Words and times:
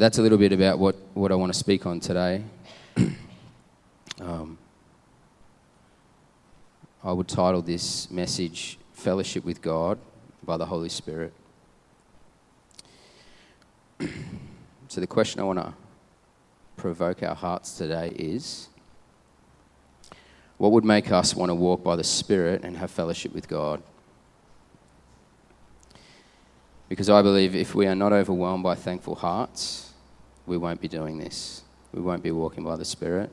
that's 0.00 0.16
a 0.16 0.22
little 0.22 0.38
bit 0.38 0.50
about 0.50 0.78
what, 0.78 0.96
what 1.12 1.30
I 1.30 1.34
want 1.34 1.52
to 1.52 1.58
speak 1.58 1.84
on 1.84 2.00
today. 2.00 2.42
um, 4.20 4.56
I 7.04 7.12
would 7.12 7.28
title 7.28 7.60
this 7.60 8.10
message 8.10 8.78
Fellowship 8.94 9.44
with 9.44 9.60
God 9.60 9.98
by 10.42 10.56
the 10.56 10.64
Holy 10.64 10.88
Spirit. 10.88 11.34
so, 14.88 15.02
the 15.02 15.06
question 15.06 15.38
I 15.40 15.44
want 15.44 15.58
to 15.58 15.74
provoke 16.78 17.22
our 17.22 17.34
hearts 17.34 17.76
today 17.76 18.08
is 18.16 18.68
what 20.56 20.72
would 20.72 20.84
make 20.84 21.12
us 21.12 21.34
want 21.34 21.50
to 21.50 21.54
walk 21.54 21.84
by 21.84 21.96
the 21.96 22.04
Spirit 22.04 22.62
and 22.64 22.78
have 22.78 22.90
fellowship 22.90 23.34
with 23.34 23.48
God? 23.48 23.82
Because 26.88 27.10
I 27.10 27.20
believe 27.20 27.54
if 27.54 27.74
we 27.74 27.86
are 27.86 27.94
not 27.94 28.14
overwhelmed 28.14 28.62
by 28.62 28.74
thankful 28.74 29.14
hearts, 29.14 29.89
we 30.50 30.56
won't 30.56 30.80
be 30.80 30.88
doing 30.88 31.16
this. 31.16 31.62
We 31.94 32.02
won't 32.02 32.24
be 32.24 32.32
walking 32.32 32.64
by 32.64 32.74
the 32.74 32.84
Spirit. 32.84 33.30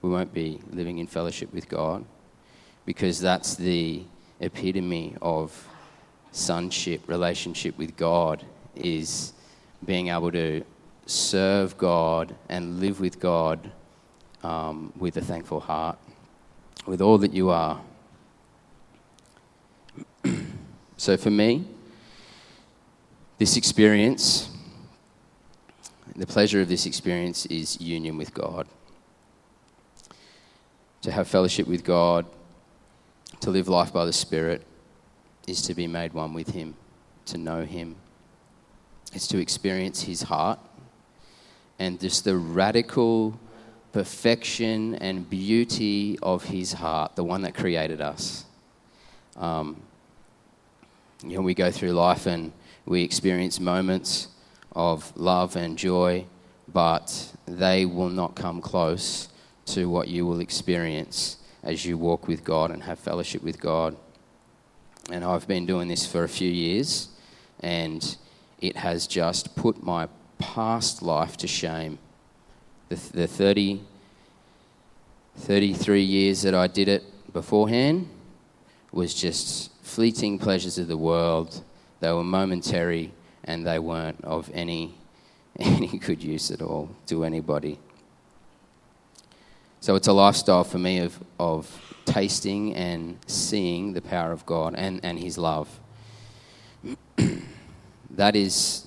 We 0.00 0.08
won't 0.08 0.32
be 0.32 0.60
living 0.70 0.96
in 0.96 1.06
fellowship 1.06 1.52
with 1.52 1.68
God. 1.68 2.06
Because 2.86 3.20
that's 3.20 3.54
the 3.54 4.02
epitome 4.40 5.14
of 5.20 5.68
sonship, 6.32 7.06
relationship 7.06 7.76
with 7.76 7.94
God, 7.98 8.42
is 8.74 9.34
being 9.84 10.08
able 10.08 10.32
to 10.32 10.64
serve 11.04 11.76
God 11.76 12.34
and 12.48 12.80
live 12.80 12.98
with 12.98 13.20
God 13.20 13.70
um, 14.42 14.90
with 14.96 15.18
a 15.18 15.20
thankful 15.20 15.60
heart 15.60 15.98
with 16.86 17.02
all 17.02 17.18
that 17.18 17.34
you 17.34 17.50
are. 17.50 17.78
so 20.96 21.18
for 21.18 21.30
me, 21.30 21.66
this 23.36 23.58
experience, 23.58 24.48
the 26.16 26.26
pleasure 26.26 26.60
of 26.60 26.68
this 26.68 26.86
experience 26.86 27.46
is 27.46 27.80
union 27.80 28.16
with 28.16 28.32
God. 28.34 28.66
To 31.02 31.10
have 31.10 31.28
fellowship 31.28 31.66
with 31.66 31.84
God, 31.84 32.26
to 33.40 33.50
live 33.50 33.68
life 33.68 33.92
by 33.92 34.04
the 34.04 34.12
Spirit, 34.12 34.62
is 35.46 35.60
to 35.62 35.74
be 35.74 35.86
made 35.86 36.12
one 36.12 36.32
with 36.32 36.50
Him, 36.50 36.74
to 37.26 37.38
know 37.38 37.64
Him. 37.64 37.96
It's 39.12 39.26
to 39.28 39.38
experience 39.38 40.02
His 40.02 40.22
heart 40.22 40.58
and 41.78 42.00
just 42.00 42.24
the 42.24 42.36
radical 42.36 43.38
perfection 43.92 44.96
and 44.96 45.28
beauty 45.28 46.18
of 46.22 46.44
his 46.44 46.72
heart, 46.72 47.14
the 47.16 47.24
one 47.24 47.42
that 47.42 47.54
created 47.54 48.00
us. 48.00 48.44
Um, 49.36 49.80
you 51.22 51.36
know, 51.36 51.42
we 51.42 51.54
go 51.54 51.70
through 51.70 51.92
life 51.92 52.26
and 52.26 52.52
we 52.86 53.02
experience 53.02 53.60
moments 53.60 54.28
of 54.74 55.12
love 55.16 55.56
and 55.56 55.78
joy, 55.78 56.24
but 56.72 57.32
they 57.46 57.84
will 57.86 58.08
not 58.08 58.34
come 58.34 58.60
close 58.60 59.28
to 59.66 59.88
what 59.88 60.08
you 60.08 60.26
will 60.26 60.40
experience 60.40 61.36
as 61.62 61.84
you 61.84 61.96
walk 61.96 62.28
with 62.28 62.44
God 62.44 62.70
and 62.70 62.82
have 62.82 62.98
fellowship 62.98 63.42
with 63.42 63.60
God. 63.60 63.96
And 65.10 65.24
I've 65.24 65.46
been 65.46 65.66
doing 65.66 65.88
this 65.88 66.06
for 66.06 66.24
a 66.24 66.28
few 66.28 66.50
years, 66.50 67.08
and 67.60 68.16
it 68.60 68.76
has 68.76 69.06
just 69.06 69.54
put 69.56 69.82
my 69.82 70.08
past 70.38 71.02
life 71.02 71.36
to 71.38 71.46
shame 71.46 71.98
the, 72.88 72.96
the 73.12 73.26
30, 73.26 73.80
33 75.36 76.02
years 76.02 76.42
that 76.42 76.54
I 76.54 76.66
did 76.66 76.88
it 76.88 77.02
beforehand 77.32 78.08
was 78.92 79.14
just 79.14 79.72
fleeting 79.82 80.38
pleasures 80.38 80.78
of 80.78 80.88
the 80.88 80.96
world. 80.96 81.62
They 82.00 82.12
were 82.12 82.24
momentary 82.24 83.12
and 83.44 83.66
they 83.66 83.78
weren't 83.78 84.22
of 84.24 84.50
any, 84.52 84.94
any 85.58 85.98
good 85.98 86.22
use 86.22 86.50
at 86.50 86.62
all 86.62 86.90
to 87.06 87.24
anybody. 87.24 87.78
So 89.80 89.96
it's 89.96 90.08
a 90.08 90.12
lifestyle 90.12 90.64
for 90.64 90.78
me 90.78 90.98
of, 91.00 91.18
of 91.38 91.96
tasting 92.06 92.74
and 92.74 93.18
seeing 93.26 93.92
the 93.92 94.00
power 94.00 94.32
of 94.32 94.46
God 94.46 94.74
and, 94.76 95.00
and 95.02 95.18
His 95.18 95.36
love. 95.36 95.68
that 98.10 98.34
is 98.34 98.86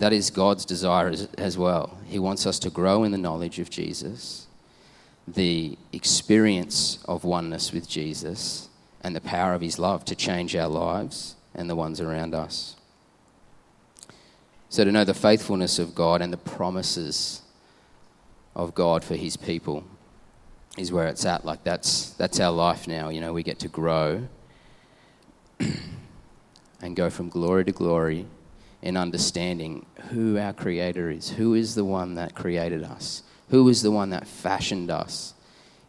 that 0.00 0.14
is 0.14 0.30
God's 0.30 0.64
desire 0.64 1.08
as, 1.08 1.28
as 1.36 1.58
well. 1.58 1.98
He 2.06 2.18
wants 2.18 2.46
us 2.46 2.58
to 2.60 2.70
grow 2.70 3.04
in 3.04 3.12
the 3.12 3.18
knowledge 3.18 3.58
of 3.58 3.68
Jesus, 3.68 4.46
the 5.28 5.76
experience 5.92 6.98
of 7.06 7.22
oneness 7.22 7.70
with 7.70 7.86
Jesus, 7.86 8.70
and 9.02 9.14
the 9.14 9.20
power 9.20 9.52
of 9.52 9.60
His 9.60 9.78
love 9.78 10.06
to 10.06 10.14
change 10.14 10.56
our 10.56 10.68
lives 10.68 11.36
and 11.54 11.68
the 11.68 11.76
ones 11.76 12.00
around 12.00 12.34
us. 12.34 12.76
So, 14.70 14.84
to 14.84 14.92
know 14.92 15.02
the 15.02 15.14
faithfulness 15.14 15.80
of 15.80 15.96
God 15.96 16.22
and 16.22 16.32
the 16.32 16.36
promises 16.36 17.42
of 18.54 18.72
God 18.72 19.02
for 19.02 19.16
His 19.16 19.36
people 19.36 19.82
is 20.78 20.92
where 20.92 21.08
it's 21.08 21.24
at. 21.24 21.44
Like, 21.44 21.64
that's, 21.64 22.10
that's 22.10 22.38
our 22.38 22.52
life 22.52 22.86
now. 22.86 23.08
You 23.08 23.20
know, 23.20 23.32
we 23.32 23.42
get 23.42 23.58
to 23.58 23.68
grow 23.68 24.28
and 26.80 26.94
go 26.94 27.10
from 27.10 27.30
glory 27.30 27.64
to 27.64 27.72
glory 27.72 28.26
in 28.80 28.96
understanding 28.96 29.86
who 30.10 30.38
our 30.38 30.52
Creator 30.52 31.10
is, 31.10 31.30
who 31.30 31.54
is 31.54 31.74
the 31.74 31.84
one 31.84 32.14
that 32.14 32.36
created 32.36 32.84
us, 32.84 33.24
who 33.48 33.68
is 33.68 33.82
the 33.82 33.90
one 33.90 34.10
that 34.10 34.28
fashioned 34.28 34.88
us, 34.88 35.34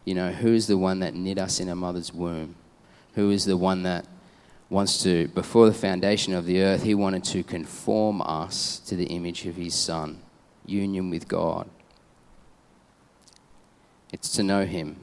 you 0.04 0.14
know, 0.14 0.32
who 0.32 0.52
is 0.52 0.66
the 0.66 0.76
one 0.76 0.98
that 0.98 1.14
knit 1.14 1.38
us 1.38 1.60
in 1.60 1.68
our 1.68 1.76
mother's 1.76 2.12
womb, 2.12 2.56
who 3.14 3.30
is 3.30 3.44
the 3.44 3.56
one 3.56 3.84
that 3.84 4.06
wants 4.72 5.02
to, 5.02 5.28
before 5.28 5.66
the 5.66 5.74
foundation 5.74 6.32
of 6.32 6.46
the 6.46 6.62
earth, 6.62 6.82
He 6.82 6.94
wanted 6.94 7.22
to 7.24 7.42
conform 7.42 8.22
us 8.22 8.78
to 8.86 8.96
the 8.96 9.04
image 9.04 9.46
of 9.46 9.54
His 9.54 9.74
Son, 9.74 10.18
union 10.64 11.10
with 11.10 11.28
God. 11.28 11.68
It's 14.12 14.30
to 14.36 14.42
know 14.42 14.64
Him, 14.64 14.96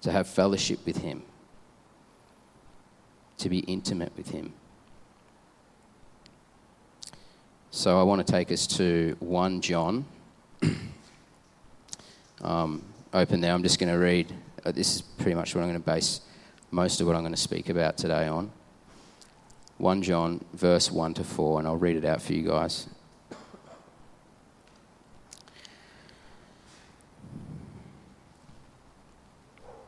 to 0.00 0.10
have 0.10 0.26
fellowship 0.26 0.84
with 0.84 0.98
Him, 0.98 1.22
to 3.38 3.48
be 3.48 3.60
intimate 3.60 4.12
with 4.16 4.30
Him. 4.30 4.52
So 7.70 8.00
I 8.00 8.02
want 8.02 8.26
to 8.26 8.32
take 8.32 8.50
us 8.50 8.66
to 8.78 9.16
1 9.20 9.60
John. 9.60 10.04
um, 12.40 12.82
open 13.14 13.40
there. 13.40 13.52
I'm 13.52 13.62
just 13.62 13.78
going 13.78 13.92
to 13.92 13.98
read. 13.98 14.32
Uh, 14.64 14.72
this 14.72 14.96
is 14.96 15.02
pretty 15.02 15.34
much 15.34 15.54
what 15.54 15.60
I'm 15.60 15.68
going 15.68 15.80
to 15.80 15.86
base 15.86 16.22
most 16.70 17.00
of 17.00 17.06
what 17.06 17.16
I'm 17.16 17.22
going 17.22 17.34
to 17.34 17.40
speak 17.40 17.68
about 17.68 17.96
today 17.96 18.26
on. 18.26 18.50
1 19.78 20.02
John, 20.02 20.44
verse 20.54 20.90
1 20.90 21.14
to 21.14 21.24
4, 21.24 21.58
and 21.58 21.68
I'll 21.68 21.76
read 21.76 21.96
it 21.96 22.04
out 22.04 22.22
for 22.22 22.32
you 22.32 22.42
guys. 22.42 22.88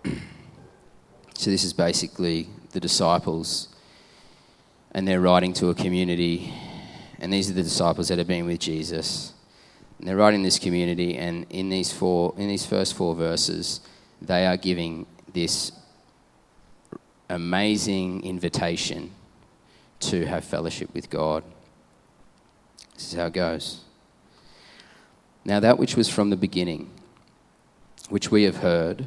so, 1.35 1.51
this 1.51 1.65
is 1.65 1.73
basically 1.73 2.49
the 2.73 2.81
disciples, 2.81 3.69
and 4.93 5.09
they're 5.09 5.21
writing 5.21 5.53
to 5.55 5.71
a 5.71 5.75
community 5.75 6.53
and 7.21 7.33
these 7.33 7.51
are 7.51 7.55
the 7.55 7.63
disciples 7.63 8.09
that 8.09 8.19
have 8.19 8.27
been 8.27 8.47
with 8.47 8.61
Jesus. 8.61 9.33
And 9.99 10.07
they're 10.07 10.17
writing 10.17 10.43
this 10.43 10.59
community, 10.59 11.17
and 11.17 11.47
in 11.51 11.69
these 11.69 11.93
four, 11.93 12.33
in 12.37 12.49
these 12.49 12.65
first 12.65 12.95
four 12.95 13.15
verses, 13.15 13.81
they 14.23 14.47
are 14.47 14.57
giving 14.57 15.07
this 15.33 15.73
amazing 17.29 18.25
invitation 18.25 19.11
to 20.01 20.25
have 20.27 20.45
fellowship 20.45 20.93
with 20.95 21.11
God. 21.11 21.45
This 22.95 23.13
is 23.13 23.19
how 23.19 23.27
it 23.27 23.33
goes. 23.33 23.81
Now, 25.45 25.61
that 25.61 25.79
which 25.79 25.97
was 25.97 26.09
from 26.09 26.31
the 26.31 26.37
beginning, 26.37 26.91
which 28.09 28.31
we 28.31 28.45
have 28.45 28.57
heard, 28.57 29.07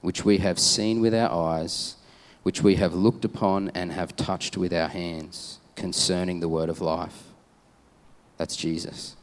which 0.00 0.24
we 0.24 0.38
have 0.38 0.58
seen 0.58 1.00
with 1.00 1.14
our 1.14 1.30
eyes, 1.30 1.96
which 2.42 2.62
we 2.62 2.76
have 2.76 2.94
looked 2.94 3.24
upon 3.24 3.70
and 3.74 3.92
have 3.92 4.16
touched 4.16 4.56
with 4.56 4.72
our 4.72 4.88
hands 4.88 5.58
concerning 5.76 6.40
the 6.40 6.48
word 6.48 6.68
of 6.68 6.80
life. 6.80 7.24
That's 8.36 8.56
Jesus. 8.56 9.16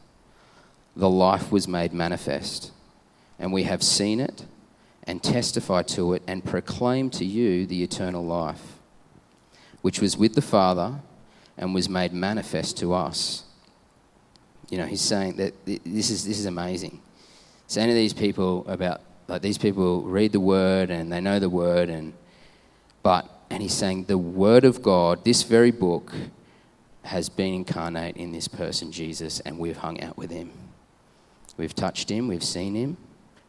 The 0.94 1.10
life 1.10 1.50
was 1.50 1.66
made 1.66 1.92
manifest, 1.92 2.72
and 3.38 3.52
we 3.52 3.64
have 3.64 3.82
seen 3.82 4.20
it 4.20 4.44
and 5.08 5.22
testify 5.22 5.82
to 5.82 6.12
it 6.12 6.22
and 6.28 6.44
proclaim 6.44 7.08
to 7.08 7.24
you 7.24 7.66
the 7.66 7.82
eternal 7.82 8.24
life, 8.24 8.74
which 9.80 10.00
was 10.00 10.18
with 10.18 10.34
the 10.34 10.42
Father 10.42 11.00
and 11.56 11.74
was 11.74 11.88
made 11.88 12.12
manifest 12.12 12.76
to 12.76 12.92
us. 12.92 13.44
You 14.68 14.76
know, 14.76 14.84
he's 14.84 15.00
saying 15.00 15.36
that 15.36 15.54
this 15.64 16.10
is, 16.10 16.26
this 16.26 16.38
is 16.38 16.44
amazing. 16.44 17.00
Saying 17.68 17.88
to 17.88 17.94
these 17.94 18.12
people 18.12 18.66
about, 18.68 19.00
like, 19.28 19.40
these 19.40 19.56
people 19.56 20.02
read 20.02 20.32
the 20.32 20.40
word 20.40 20.90
and 20.90 21.10
they 21.10 21.22
know 21.22 21.38
the 21.38 21.48
word, 21.48 21.88
and, 21.88 22.12
but, 23.02 23.28
and 23.48 23.62
he's 23.62 23.74
saying 23.74 24.04
the 24.04 24.18
word 24.18 24.66
of 24.66 24.82
God, 24.82 25.24
this 25.24 25.42
very 25.42 25.70
book, 25.70 26.12
has 27.02 27.30
been 27.30 27.54
incarnate 27.54 28.18
in 28.18 28.32
this 28.32 28.46
person, 28.46 28.92
Jesus, 28.92 29.40
and 29.40 29.58
we've 29.58 29.78
hung 29.78 30.02
out 30.02 30.18
with 30.18 30.30
him. 30.30 30.50
We've 31.56 31.74
touched 31.74 32.10
him, 32.10 32.28
we've 32.28 32.44
seen 32.44 32.74
him, 32.74 32.98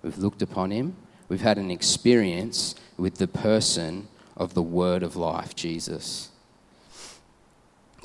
we've 0.01 0.17
looked 0.17 0.41
upon 0.41 0.71
him, 0.71 0.95
we've 1.29 1.41
had 1.41 1.57
an 1.57 1.71
experience 1.71 2.75
with 2.97 3.15
the 3.15 3.27
person 3.27 4.07
of 4.35 4.53
the 4.53 4.61
word 4.61 5.03
of 5.03 5.15
life, 5.15 5.55
Jesus. 5.55 6.29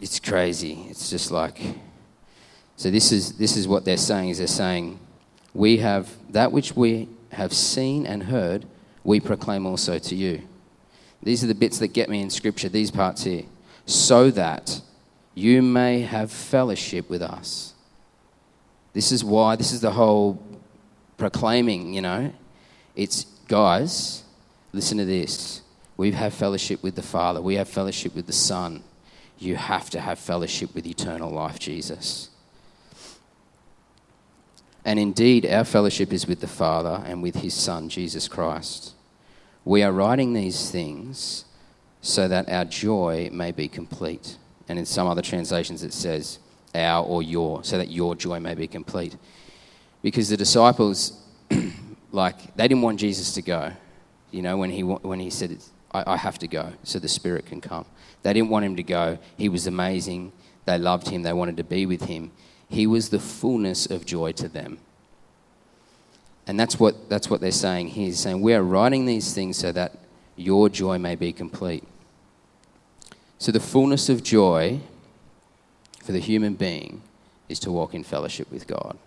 It's 0.01 0.21
crazy. 0.21 0.87
It's 0.91 1.11
just 1.11 1.31
like 1.31 1.61
So 2.77 2.91
this 2.91 3.13
is 3.13 3.33
this 3.39 3.57
is 3.57 3.69
what 3.69 3.85
they're 3.85 3.97
saying 3.97 4.31
is 4.31 4.39
they're 4.39 4.47
saying 4.47 4.99
we 5.55 5.79
have 5.79 6.11
that 6.31 6.53
which 6.53 6.75
we 6.75 7.09
have 7.31 7.53
seen 7.53 8.07
and 8.07 8.25
heard, 8.25 8.67
we 9.05 9.21
proclaim 9.21 9.67
also 9.67 9.99
to 9.99 10.15
you. 10.15 10.43
These 11.23 11.45
are 11.45 11.47
the 11.47 11.55
bits 11.55 11.79
that 11.79 11.89
get 11.89 12.09
me 12.09 12.21
in 12.21 12.31
scripture, 12.31 12.69
these 12.69 12.91
parts 12.91 13.25
here. 13.25 13.45
So 13.87 14.31
that 14.33 14.81
you 15.35 15.63
may 15.63 16.01
have 16.03 16.31
fellowship 16.31 17.09
with 17.09 17.23
us. 17.23 17.75
This 18.93 19.11
is 19.11 19.25
why, 19.25 19.57
this 19.57 19.73
is 19.73 19.81
the 19.81 19.93
whole 19.93 20.43
proclaiming, 21.17 21.95
you 21.95 22.03
know. 22.03 22.33
It's, 22.95 23.25
guys, 23.49 24.23
listen 24.73 24.99
to 24.99 25.05
this. 25.05 25.63
We 25.97 26.13
have 26.13 26.35
fellowship 26.35 26.83
with 26.83 26.95
the 26.97 27.03
Father, 27.03 27.41
we 27.41 27.57
have 27.57 27.69
fellowship 27.69 28.15
with 28.15 28.27
the 28.27 28.33
Son. 28.33 28.83
You 29.39 29.57
have 29.57 29.91
to 29.91 30.01
have 30.01 30.19
fellowship 30.19 30.75
with 30.75 30.87
eternal 30.87 31.31
life, 31.31 31.59
Jesus. 31.59 32.31
And 34.85 34.99
indeed, 34.99 35.47
our 35.47 35.65
fellowship 35.65 36.13
is 36.13 36.27
with 36.27 36.41
the 36.41 36.47
Father 36.47 37.03
and 37.05 37.23
with 37.23 37.37
his 37.37 37.55
Son, 37.55 37.89
Jesus 37.89 38.29
Christ. 38.29 38.93
We 39.65 39.83
are 39.83 39.93
writing 39.93 40.35
these 40.35 40.71
things 40.71 41.47
so 42.01 42.29
that 42.29 42.49
our 42.51 42.65
joy 42.65 43.31
may 43.33 43.51
be 43.51 43.67
complete. 43.67 44.37
And 44.69 44.79
in 44.79 44.87
some 44.87 45.09
other 45.09 45.23
translations, 45.23 45.83
it 45.83 45.93
says, 45.93 46.39
our 46.75 47.05
or 47.05 47.23
your, 47.23 47.65
so 47.65 47.79
that 47.79 47.91
your 47.91 48.15
joy 48.15 48.41
may 48.41 48.55
be 48.55 48.67
complete. 48.67 49.17
Because 50.03 50.29
the 50.29 50.37
disciples, 50.37 51.19
like, 52.15 52.55
they 52.55 52.69
didn't 52.69 52.83
want 52.83 53.01
Jesus 53.01 53.35
to 53.35 53.43
go. 53.43 53.73
You 54.31 54.43
know, 54.43 54.57
when 54.57 54.71
he, 54.71 54.83
when 54.83 55.19
he 55.19 55.31
said, 55.31 55.59
I, 55.93 56.15
I 56.15 56.17
have 56.17 56.39
to 56.39 56.49
go 56.49 56.73
so 56.85 56.99
the 56.99 57.09
Spirit 57.09 57.47
can 57.47 57.61
come. 57.61 57.85
They 58.23 58.33
didn't 58.33 58.51
want 58.51 58.65
him 58.65 58.77
to 58.77 58.83
go. 58.83 59.19
He 59.37 59.49
was 59.49 59.67
amazing. 59.67 60.33
They 60.65 60.79
loved 60.79 61.09
him. 61.09 61.23
They 61.23 61.33
wanted 61.33 61.57
to 61.57 61.65
be 61.65 61.87
with 61.87 62.05
him. 62.05 62.31
He 62.69 62.87
was 62.87 63.11
the 63.11 63.19
fullness 63.19 63.87
of 63.87 64.07
joy 64.07 64.33
to 64.33 64.49
them. 64.49 64.79
And 66.47 66.59
that's 66.59 66.79
what, 66.79 67.09
that's 67.09 67.29
what 67.29 67.41
they're 67.41 67.51
saying 67.51 67.89
here. 67.89 68.07
He's 68.07 68.21
saying, 68.21 68.41
We 68.41 68.55
are 68.55 68.63
writing 68.63 69.07
these 69.07 69.35
things 69.35 69.59
so 69.59 69.73
that 69.73 69.99
your 70.37 70.69
joy 70.69 70.99
may 70.99 71.17
be 71.17 71.33
complete. 71.33 71.85
So, 73.39 73.51
the 73.51 73.61
fullness 73.61 74.09
of 74.09 74.23
joy 74.23 74.81
for 76.03 76.13
the 76.13 76.19
human 76.19 76.55
being 76.55 77.03
is 77.49 77.59
to 77.61 77.73
walk 77.73 77.95
in 77.95 78.05
fellowship 78.05 78.51
with 78.51 78.67
God. 78.67 78.99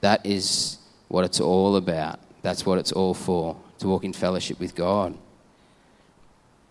That 0.00 0.24
is 0.24 0.78
what 1.08 1.24
it's 1.24 1.40
all 1.40 1.76
about. 1.76 2.20
That's 2.42 2.64
what 2.64 2.78
it's 2.78 2.92
all 2.92 3.14
for 3.14 3.56
to 3.78 3.88
walk 3.88 4.04
in 4.04 4.12
fellowship 4.12 4.60
with 4.60 4.74
God, 4.74 5.16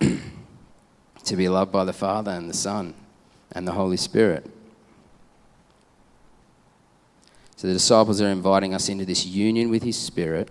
to 0.00 1.36
be 1.36 1.48
loved 1.48 1.72
by 1.72 1.84
the 1.84 1.92
Father 1.92 2.30
and 2.30 2.48
the 2.48 2.54
Son 2.54 2.94
and 3.52 3.66
the 3.66 3.72
Holy 3.72 3.96
Spirit. 3.96 4.50
So 7.56 7.66
the 7.66 7.72
disciples 7.72 8.20
are 8.20 8.28
inviting 8.28 8.72
us 8.72 8.88
into 8.88 9.04
this 9.04 9.26
union 9.26 9.68
with 9.70 9.82
His 9.82 9.98
Spirit. 9.98 10.48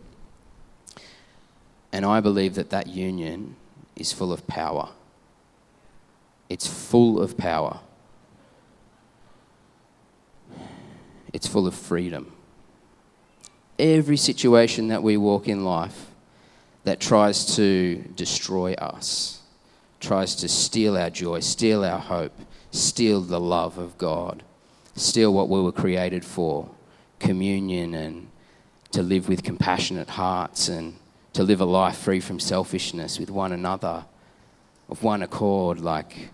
And 1.93 2.05
I 2.05 2.19
believe 2.19 2.55
that 2.55 2.69
that 2.71 2.87
union 2.87 3.55
is 3.95 4.11
full 4.11 4.33
of 4.33 4.45
power. 4.45 4.89
It's 6.49 6.67
full 6.67 7.21
of 7.21 7.37
power. 7.37 7.79
It's 11.33 11.47
full 11.47 11.67
of 11.67 11.75
freedom. 11.75 12.36
Every 13.79 14.17
situation 14.17 14.87
that 14.87 15.03
we 15.03 15.17
walk 15.17 15.47
in 15.47 15.63
life 15.63 16.07
that 16.83 16.99
tries 16.99 17.55
to 17.57 17.97
destroy 18.15 18.73
us, 18.73 19.41
tries 19.99 20.35
to 20.35 20.47
steal 20.47 20.97
our 20.97 21.09
joy, 21.09 21.41
steal 21.41 21.83
our 21.83 21.99
hope, 21.99 22.33
steal 22.71 23.21
the 23.21 23.39
love 23.39 23.77
of 23.77 23.97
God, 23.97 24.43
steal 24.95 25.33
what 25.33 25.49
we 25.49 25.61
were 25.61 25.71
created 25.71 26.25
for, 26.25 26.69
communion 27.19 27.93
and 27.93 28.27
to 28.91 29.03
live 29.03 29.27
with 29.27 29.43
compassionate 29.43 30.09
hearts 30.09 30.69
and 30.69 30.95
to 31.33 31.43
live 31.43 31.61
a 31.61 31.65
life 31.65 31.97
free 31.97 32.19
from 32.19 32.39
selfishness 32.39 33.19
with 33.19 33.29
one 33.29 33.51
another, 33.51 34.05
of 34.89 35.03
one 35.03 35.21
accord, 35.21 35.79
like 35.79 36.29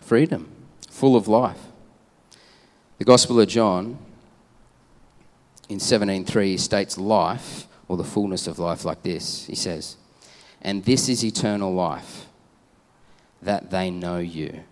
freedom, 0.00 0.48
full 0.90 1.14
of 1.14 1.28
life. 1.28 1.60
The 2.98 3.04
Gospel 3.04 3.40
of 3.40 3.48
John 3.48 3.98
in 5.68 5.78
17:3 5.78 6.52
he 6.52 6.56
states 6.56 6.98
life 6.98 7.66
or 7.88 7.96
the 7.96 8.04
fullness 8.04 8.46
of 8.46 8.58
life 8.58 8.84
like 8.84 9.02
this. 9.02 9.46
He 9.46 9.54
says, 9.54 9.96
"And 10.60 10.84
this 10.84 11.08
is 11.08 11.24
eternal 11.24 11.72
life, 11.72 12.26
that 13.40 13.70
they 13.70 13.90
know 13.90 14.18
you, 14.18 14.64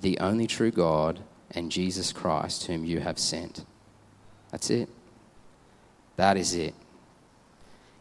the 0.00 0.18
only 0.20 0.46
true 0.46 0.70
God 0.70 1.20
and 1.50 1.72
Jesus 1.72 2.12
Christ, 2.12 2.66
whom 2.66 2.84
you 2.84 3.00
have 3.00 3.18
sent. 3.18 3.64
That's 4.50 4.70
it. 4.70 4.88
That 6.16 6.36
is 6.36 6.54
it. 6.54 6.74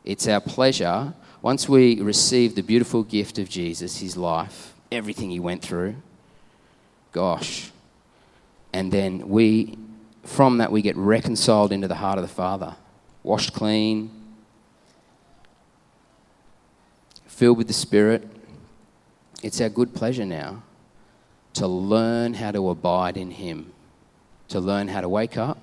It's 0.03 0.27
our 0.27 0.41
pleasure, 0.41 1.13
once 1.41 1.67
we 1.67 2.01
receive 2.01 2.55
the 2.55 2.63
beautiful 2.63 3.03
gift 3.03 3.39
of 3.39 3.49
Jesus, 3.49 3.97
his 3.97 4.15
life, 4.17 4.73
everything 4.91 5.29
he 5.29 5.39
went 5.39 5.61
through, 5.61 5.95
gosh. 7.11 7.71
And 8.73 8.91
then 8.91 9.27
we, 9.27 9.77
from 10.27 10.57
that, 10.57 10.71
we 10.71 10.81
get 10.81 10.97
reconciled 10.97 11.71
into 11.71 11.87
the 11.87 11.95
heart 11.95 12.17
of 12.17 12.21
the 12.21 12.27
Father, 12.27 12.75
washed 13.23 13.53
clean, 13.53 14.11
filled 17.25 17.57
with 17.57 17.67
the 17.67 17.73
Spirit. 17.73 18.27
It's 19.41 19.61
our 19.61 19.69
good 19.69 19.95
pleasure 19.95 20.25
now 20.25 20.63
to 21.53 21.65
learn 21.65 22.33
how 22.33 22.51
to 22.51 22.69
abide 22.69 23.15
in 23.15 23.31
Him, 23.31 23.71
to 24.49 24.59
learn 24.59 24.89
how 24.89 24.99
to 24.99 25.07
wake 25.07 25.37
up 25.37 25.59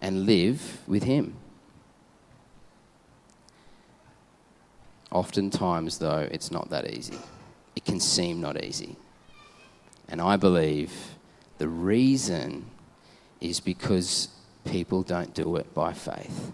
and 0.00 0.24
live 0.24 0.80
with 0.86 1.02
Him. 1.02 1.34
Oftentimes, 5.12 5.98
though, 5.98 6.26
it's 6.30 6.50
not 6.50 6.70
that 6.70 6.90
easy. 6.90 7.18
It 7.76 7.84
can 7.84 8.00
seem 8.00 8.40
not 8.40 8.64
easy. 8.64 8.96
And 10.08 10.22
I 10.22 10.36
believe 10.36 11.16
the 11.58 11.68
reason 11.68 12.64
is 13.40 13.60
because 13.60 14.28
people 14.64 15.02
don't 15.02 15.34
do 15.34 15.56
it 15.56 15.72
by 15.74 15.92
faith. 15.92 16.52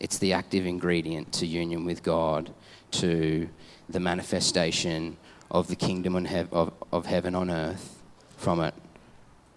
It's 0.00 0.18
the 0.18 0.32
active 0.32 0.66
ingredient 0.66 1.32
to 1.34 1.46
union 1.46 1.84
with 1.84 2.02
God, 2.02 2.50
to 2.92 3.48
the 3.88 4.00
manifestation 4.00 5.16
of 5.50 5.68
the 5.68 5.76
kingdom 5.76 6.14
of, 6.52 7.06
heaven 7.06 7.34
on 7.34 7.50
earth 7.50 7.98
from 8.36 8.60
it 8.60 8.74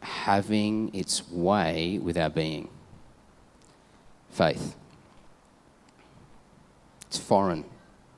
having 0.01 0.93
its 0.95 1.29
way 1.29 1.99
with 1.99 2.17
our 2.17 2.29
being. 2.29 2.67
Faith. 4.31 4.75
It's 7.07 7.17
foreign 7.17 7.65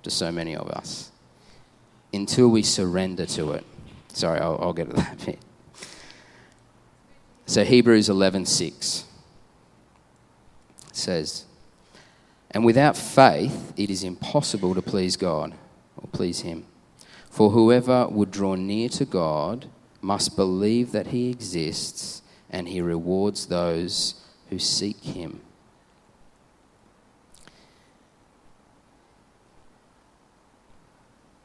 to 0.04 0.10
so 0.10 0.32
many 0.32 0.56
of 0.56 0.70
us 0.70 1.12
until 2.14 2.50
we 2.50 2.62
surrender 2.62 3.26
to 3.26 3.52
it. 3.54 3.66
Sorry, 4.10 4.40
I'll, 4.40 4.60
I'll 4.62 4.74
get 4.74 4.90
to 4.90 4.96
that 4.96 5.18
bit. 5.26 5.40
So 7.46 7.64
Hebrews 7.64 8.10
11:6 8.10 9.06
says, 10.92 11.46
"And 12.52 12.64
without 12.64 12.96
faith 12.96 13.74
it 13.76 13.90
is 13.90 14.04
impossible 14.04 14.76
to 14.76 14.82
please 14.82 15.18
God 15.18 15.54
or 15.98 16.08
please 16.12 16.42
him." 16.42 16.66
For 17.30 17.50
whoever 17.50 18.08
would 18.08 18.30
draw 18.32 18.56
near 18.56 18.90
to 18.90 19.06
God 19.06 19.68
must 20.02 20.36
believe 20.36 20.92
that 20.92 21.08
he 21.08 21.30
exists 21.30 22.22
and 22.50 22.68
he 22.68 22.82
rewards 22.82 23.48
those 23.48 24.16
who 24.50 24.60
seek 24.60 25.04
him. 25.04 25.42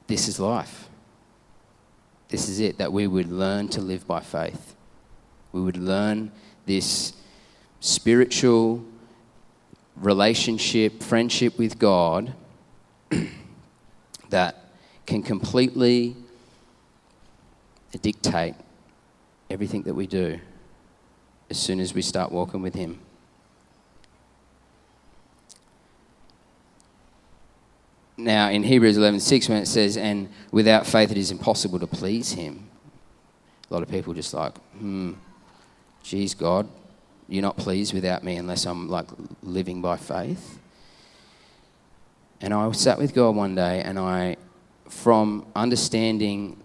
This 0.06 0.28
is 0.28 0.38
life. 0.38 0.88
This 2.28 2.48
is 2.48 2.60
it, 2.60 2.76
that 2.78 2.92
we 2.92 3.06
would 3.06 3.30
learn 3.30 3.68
to 3.68 3.80
live 3.80 4.06
by 4.06 4.20
faith. 4.20 4.74
We 5.52 5.60
would 5.60 5.76
learn 5.76 6.30
this 6.66 7.14
spiritual 7.80 8.84
relationship, 9.96 11.02
friendship 11.02 11.58
with 11.58 11.78
God 11.78 12.34
that 14.30 14.64
can 15.06 15.22
completely 15.22 16.16
dictate 18.02 18.54
everything 19.50 19.82
that 19.84 19.94
we 19.94 20.06
do 20.06 20.38
as 21.50 21.58
soon 21.58 21.80
as 21.80 21.94
we 21.94 22.02
start 22.02 22.30
walking 22.30 22.60
with 22.60 22.74
Him. 22.74 23.00
Now, 28.18 28.50
in 28.50 28.64
Hebrews 28.64 28.98
11:6, 28.98 29.48
when 29.48 29.58
it 29.58 29.66
says, 29.66 29.96
"And 29.96 30.28
without 30.50 30.86
faith 30.86 31.10
it 31.10 31.16
is 31.16 31.30
impossible 31.30 31.78
to 31.78 31.86
please 31.86 32.32
Him," 32.32 32.68
a 33.70 33.74
lot 33.74 33.82
of 33.82 33.88
people 33.88 34.12
just 34.12 34.34
like, 34.34 34.58
"Hmm, 34.72 35.12
geez, 36.08 36.34
God, 36.34 36.68
you're 37.28 37.42
not 37.42 37.56
pleased 37.56 37.92
without 37.92 38.24
me 38.24 38.36
unless 38.36 38.64
I'm 38.64 38.88
like 38.88 39.06
living 39.42 39.82
by 39.82 39.96
faith." 39.96 40.58
And 42.40 42.54
I 42.54 42.70
sat 42.72 42.98
with 42.98 43.14
God 43.14 43.34
one 43.36 43.54
day, 43.54 43.82
and 43.82 43.98
I 43.98 44.36
from 44.88 45.46
understanding 45.54 46.56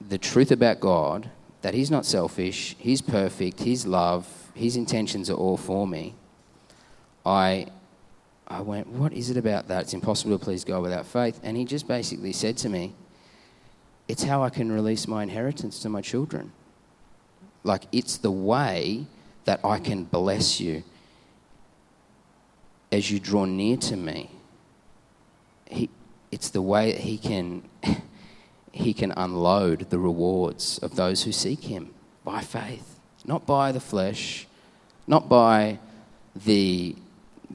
the 0.00 0.18
truth 0.18 0.50
about 0.50 0.80
God, 0.80 1.30
that 1.62 1.74
He's 1.74 1.90
not 1.90 2.06
selfish, 2.06 2.76
He's 2.78 3.02
perfect, 3.02 3.60
His 3.60 3.86
love, 3.86 4.26
His 4.54 4.76
intentions 4.76 5.28
are 5.30 5.34
all 5.34 5.56
for 5.56 5.86
me, 5.86 6.14
I, 7.24 7.66
I 8.48 8.60
went, 8.60 8.88
What 8.88 9.12
is 9.12 9.30
it 9.30 9.36
about 9.36 9.68
that? 9.68 9.82
It's 9.82 9.94
impossible 9.94 10.38
to 10.38 10.44
please 10.44 10.64
God 10.64 10.82
without 10.82 11.06
faith. 11.06 11.40
And 11.42 11.56
He 11.56 11.64
just 11.64 11.86
basically 11.86 12.32
said 12.32 12.56
to 12.58 12.68
me, 12.68 12.94
It's 14.08 14.22
how 14.22 14.42
I 14.42 14.50
can 14.50 14.72
release 14.72 15.06
my 15.06 15.22
inheritance 15.22 15.80
to 15.80 15.88
my 15.88 16.00
children. 16.00 16.52
Like, 17.62 17.84
it's 17.92 18.16
the 18.16 18.30
way 18.30 19.06
that 19.44 19.60
I 19.64 19.78
can 19.78 20.04
bless 20.04 20.60
you 20.60 20.82
as 22.90 23.10
you 23.10 23.20
draw 23.20 23.44
near 23.44 23.76
to 23.76 23.96
me. 23.96 24.30
He, 25.66 25.88
it's 26.30 26.50
the 26.50 26.62
way 26.62 26.92
that 26.92 27.00
he 27.00 27.18
can, 27.18 27.62
he 28.72 28.92
can 28.92 29.12
unload 29.16 29.90
the 29.90 29.98
rewards 29.98 30.78
of 30.78 30.96
those 30.96 31.22
who 31.24 31.32
seek 31.32 31.64
him 31.64 31.94
by 32.24 32.40
faith, 32.40 32.98
not 33.24 33.46
by 33.46 33.72
the 33.72 33.80
flesh, 33.80 34.46
not 35.06 35.28
by 35.28 35.78
the, 36.34 36.96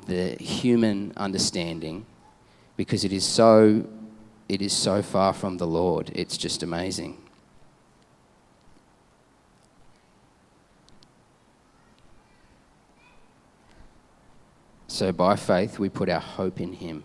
the 0.07 0.35
human 0.35 1.13
understanding, 1.17 2.05
because 2.77 3.03
it 3.03 3.13
is 3.13 3.25
so 3.25 3.85
it 4.47 4.61
is 4.61 4.73
so 4.73 5.01
far 5.01 5.33
from 5.33 5.57
the 5.57 5.67
Lord. 5.67 6.11
It's 6.13 6.37
just 6.37 6.61
amazing. 6.61 7.17
So 14.95 15.11
by 15.11 15.35
faith, 15.35 15.77
we 15.77 15.89
put 15.89 16.07
our 16.07 16.21
hope 16.21 16.61
in 16.61 16.71
Him. 16.71 17.03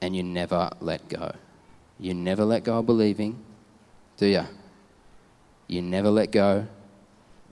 And 0.00 0.16
you 0.16 0.22
never 0.22 0.70
let 0.80 1.06
go. 1.10 1.32
You 2.00 2.14
never 2.14 2.46
let 2.46 2.64
go 2.64 2.78
of 2.78 2.86
believing, 2.86 3.44
do 4.16 4.24
you? 4.24 4.44
You 5.68 5.82
never 5.82 6.08
let 6.08 6.32
go 6.32 6.66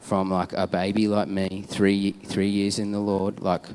from 0.00 0.30
like 0.30 0.54
a 0.54 0.66
baby 0.66 1.06
like 1.06 1.28
me, 1.28 1.66
three, 1.68 2.12
three 2.12 2.48
years 2.48 2.78
in 2.78 2.92
the 2.92 2.98
Lord, 2.98 3.40
like 3.40 3.66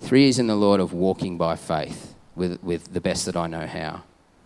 three 0.00 0.22
years 0.22 0.38
in 0.38 0.46
the 0.46 0.56
Lord 0.56 0.80
of 0.80 0.94
walking 0.94 1.36
by 1.36 1.56
faith 1.56 2.14
with, 2.34 2.62
with 2.62 2.94
the 2.94 3.00
best 3.02 3.26
that 3.26 3.36
I 3.36 3.46
know 3.46 3.66
how, 3.66 4.04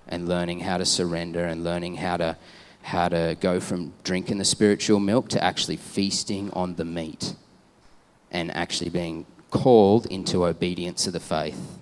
and 0.08 0.28
learning 0.28 0.58
how 0.58 0.78
to 0.78 0.84
surrender 0.84 1.44
and 1.44 1.62
learning 1.62 1.94
how 1.94 2.16
to 2.16 2.36
how 2.84 3.08
to 3.08 3.34
go 3.40 3.58
from 3.58 3.94
drinking 4.02 4.36
the 4.36 4.44
spiritual 4.44 5.00
milk 5.00 5.30
to 5.30 5.42
actually 5.42 5.76
feasting 5.76 6.50
on 6.50 6.74
the 6.74 6.84
meat 6.84 7.34
and 8.30 8.54
actually 8.54 8.90
being 8.90 9.24
called 9.50 10.04
into 10.06 10.44
obedience 10.44 11.04
to 11.04 11.10
the 11.10 11.18
faith 11.18 11.78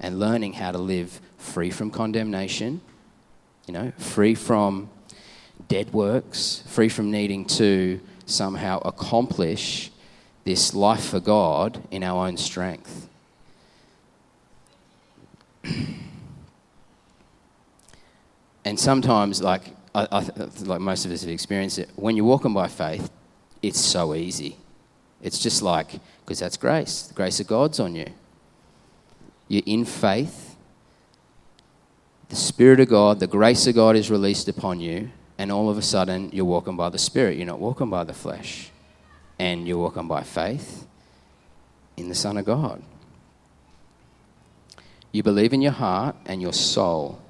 and 0.00 0.18
learning 0.18 0.54
how 0.54 0.72
to 0.72 0.78
live 0.78 1.20
free 1.38 1.70
from 1.70 1.92
condemnation, 1.92 2.80
you 3.68 3.74
know, 3.74 3.92
free 3.98 4.34
from 4.34 4.90
dead 5.68 5.92
works, 5.92 6.64
free 6.66 6.88
from 6.88 7.12
needing 7.12 7.44
to 7.44 8.00
somehow 8.26 8.80
accomplish 8.80 9.92
this 10.42 10.74
life 10.74 11.04
for 11.04 11.20
God 11.20 11.80
in 11.92 12.02
our 12.02 12.26
own 12.26 12.36
strength. 12.36 13.08
and 18.64 18.80
sometimes, 18.80 19.40
like, 19.40 19.76
I, 19.94 20.08
I, 20.10 20.30
like 20.62 20.80
most 20.80 21.04
of 21.04 21.12
us 21.12 21.20
have 21.22 21.30
experienced 21.30 21.78
it, 21.78 21.90
when 21.96 22.16
you're 22.16 22.24
walking 22.24 22.54
by 22.54 22.68
faith, 22.68 23.10
it's 23.62 23.80
so 23.80 24.14
easy. 24.14 24.56
It's 25.22 25.38
just 25.38 25.62
like, 25.62 26.00
because 26.24 26.38
that's 26.40 26.56
grace. 26.56 27.02
The 27.02 27.14
grace 27.14 27.40
of 27.40 27.46
God's 27.46 27.78
on 27.78 27.94
you. 27.94 28.06
You're 29.48 29.62
in 29.66 29.84
faith. 29.84 30.56
The 32.28 32.36
Spirit 32.36 32.80
of 32.80 32.88
God, 32.88 33.20
the 33.20 33.26
grace 33.26 33.66
of 33.66 33.74
God 33.74 33.94
is 33.94 34.10
released 34.10 34.48
upon 34.48 34.80
you, 34.80 35.10
and 35.36 35.52
all 35.52 35.68
of 35.68 35.76
a 35.76 35.82
sudden 35.82 36.30
you're 36.32 36.46
walking 36.46 36.76
by 36.76 36.88
the 36.88 36.98
Spirit. 36.98 37.36
You're 37.36 37.46
not 37.46 37.60
walking 37.60 37.90
by 37.90 38.04
the 38.04 38.14
flesh. 38.14 38.70
And 39.38 39.68
you're 39.68 39.78
walking 39.78 40.08
by 40.08 40.22
faith 40.22 40.86
in 41.96 42.08
the 42.08 42.14
Son 42.14 42.38
of 42.38 42.44
God. 42.44 42.82
You 45.10 45.22
believe 45.22 45.52
in 45.52 45.60
your 45.60 45.72
heart 45.72 46.16
and 46.24 46.40
your 46.40 46.54
soul. 46.54 47.20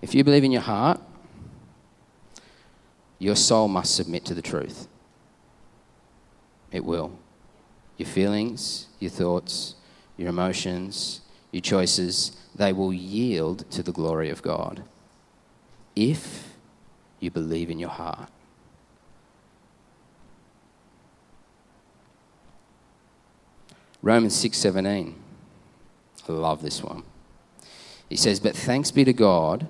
If 0.00 0.14
you 0.14 0.24
believe 0.24 0.44
in 0.44 0.52
your 0.52 0.62
heart, 0.62 1.00
your 3.18 3.36
soul 3.36 3.68
must 3.68 3.94
submit 3.94 4.24
to 4.26 4.34
the 4.34 4.42
truth. 4.42 4.86
It 6.70 6.84
will. 6.84 7.18
Your 7.96 8.08
feelings, 8.08 8.86
your 9.00 9.10
thoughts, 9.10 9.74
your 10.16 10.28
emotions, 10.28 11.20
your 11.50 11.62
choices, 11.62 12.36
they 12.54 12.72
will 12.72 12.92
yield 12.92 13.68
to 13.70 13.82
the 13.82 13.92
glory 13.92 14.30
of 14.30 14.42
God 14.42 14.82
if 15.96 16.54
you 17.18 17.30
believe 17.30 17.70
in 17.70 17.78
your 17.78 17.88
heart. 17.88 18.30
Romans 24.00 24.34
6:17. 24.34 25.14
I 26.28 26.32
love 26.32 26.62
this 26.62 26.82
one. 26.82 27.02
He 28.08 28.16
says, 28.16 28.38
"But 28.38 28.56
thanks 28.56 28.90
be 28.90 29.04
to 29.04 29.12
God 29.12 29.66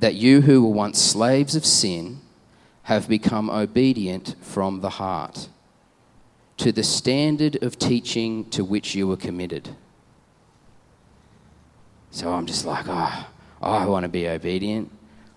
that 0.00 0.14
you 0.14 0.40
who 0.40 0.62
were 0.64 0.74
once 0.74 0.98
slaves 0.98 1.54
of 1.54 1.64
sin 1.64 2.20
have 2.84 3.08
become 3.08 3.48
obedient 3.48 4.34
from 4.40 4.80
the 4.80 4.90
heart 4.90 5.48
to 6.56 6.72
the 6.72 6.82
standard 6.82 7.62
of 7.62 7.78
teaching 7.78 8.48
to 8.50 8.64
which 8.64 8.94
you 8.94 9.06
were 9.06 9.16
committed. 9.16 9.68
So 12.10 12.32
I'm 12.32 12.46
just 12.46 12.64
like, 12.64 12.86
oh, 12.88 13.26
I 13.62 13.86
want 13.86 14.04
to 14.04 14.08
be 14.08 14.26
obedient. 14.26 14.90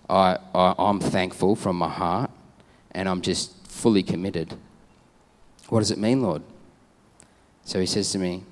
I, 0.08 0.38
I, 0.54 0.74
I'm 0.78 0.98
thankful 0.98 1.56
from 1.56 1.76
my 1.76 1.88
heart, 1.88 2.30
and 2.90 3.08
I'm 3.08 3.20
just 3.20 3.66
fully 3.68 4.02
committed. 4.02 4.54
What 5.68 5.80
does 5.80 5.90
it 5.90 5.98
mean, 5.98 6.22
Lord? 6.22 6.42
So 7.64 7.80
he 7.80 7.86
says 7.86 8.12
to 8.12 8.18
me, 8.18 8.44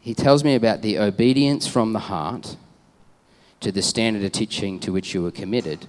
he 0.00 0.14
tells 0.14 0.44
me 0.44 0.54
about 0.54 0.82
the 0.82 0.98
obedience 0.98 1.66
from 1.66 1.92
the 1.92 1.98
heart 1.98 2.56
to 3.66 3.72
the 3.72 3.82
standard 3.82 4.22
of 4.22 4.30
teaching 4.30 4.78
to 4.78 4.92
which 4.92 5.12
you 5.12 5.24
were 5.24 5.32
committed, 5.32 5.88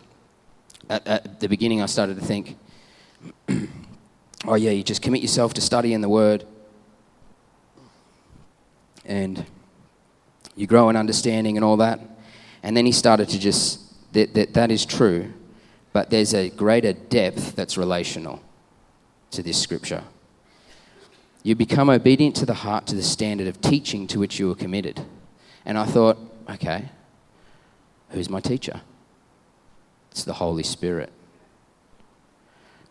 at, 0.89 1.05
at 1.05 1.39
the 1.39 1.47
beginning 1.47 1.79
I 1.79 1.85
started 1.85 2.19
to 2.19 2.25
think, 2.25 2.57
oh, 4.47 4.55
yeah, 4.55 4.71
you 4.71 4.81
just 4.81 5.03
commit 5.03 5.21
yourself 5.21 5.53
to 5.53 5.61
studying 5.61 6.01
the 6.01 6.09
Word 6.09 6.43
and 9.05 9.45
you 10.55 10.65
grow 10.65 10.89
in 10.89 10.95
understanding 10.95 11.55
and 11.55 11.63
all 11.63 11.77
that. 11.77 11.99
And 12.63 12.75
then 12.75 12.87
he 12.87 12.91
started 12.91 13.29
to 13.29 13.37
just, 13.37 13.79
that, 14.13 14.33
that, 14.33 14.55
that 14.55 14.71
is 14.71 14.83
true, 14.83 15.31
but 15.93 16.09
there's 16.09 16.33
a 16.33 16.49
greater 16.49 16.93
depth 16.93 17.55
that's 17.55 17.77
relational 17.77 18.41
to 19.29 19.43
this 19.43 19.61
scripture. 19.61 20.03
You 21.43 21.53
become 21.53 21.91
obedient 21.91 22.37
to 22.37 22.47
the 22.47 22.55
heart 22.55 22.87
to 22.87 22.95
the 22.95 23.03
standard 23.03 23.45
of 23.45 23.61
teaching 23.61 24.07
to 24.07 24.19
which 24.19 24.39
you 24.39 24.47
were 24.47 24.55
committed. 24.55 25.05
And 25.63 25.77
I 25.77 25.85
thought, 25.85 26.17
okay, 26.49 26.89
Who's 28.09 28.29
my 28.29 28.39
teacher? 28.39 28.81
It's 30.11 30.23
the 30.23 30.33
Holy 30.33 30.63
Spirit. 30.63 31.11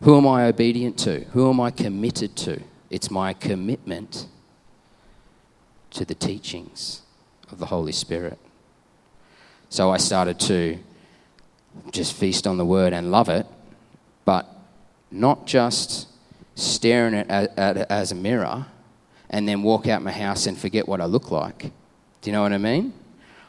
Who 0.03 0.15
am 0.17 0.27
I 0.27 0.45
obedient 0.45 0.97
to? 0.99 1.21
Who 1.31 1.49
am 1.49 1.59
I 1.59 1.71
committed 1.71 2.35
to? 2.37 2.61
It's 2.89 3.09
my 3.09 3.33
commitment 3.33 4.27
to 5.91 6.05
the 6.05 6.15
teachings 6.15 7.01
of 7.51 7.59
the 7.59 7.65
Holy 7.65 7.91
Spirit. 7.91 8.37
So 9.69 9.91
I 9.91 9.97
started 9.97 10.39
to 10.41 10.77
just 11.91 12.13
feast 12.13 12.47
on 12.47 12.57
the 12.57 12.65
word 12.65 12.93
and 12.93 13.11
love 13.11 13.29
it, 13.29 13.45
but 14.23 14.47
not 15.11 15.47
just 15.47 16.07
staring 16.55 17.15
at 17.15 17.77
it 17.77 17.87
as 17.89 18.11
a 18.11 18.15
mirror 18.15 18.67
and 19.29 19.47
then 19.47 19.63
walk 19.63 19.87
out 19.87 20.01
my 20.01 20.11
house 20.11 20.47
and 20.47 20.57
forget 20.57 20.87
what 20.87 21.01
I 21.01 21.05
look 21.05 21.31
like. 21.31 21.71
Do 22.21 22.29
you 22.29 22.31
know 22.31 22.41
what 22.41 22.53
I 22.53 22.57
mean? 22.57 22.93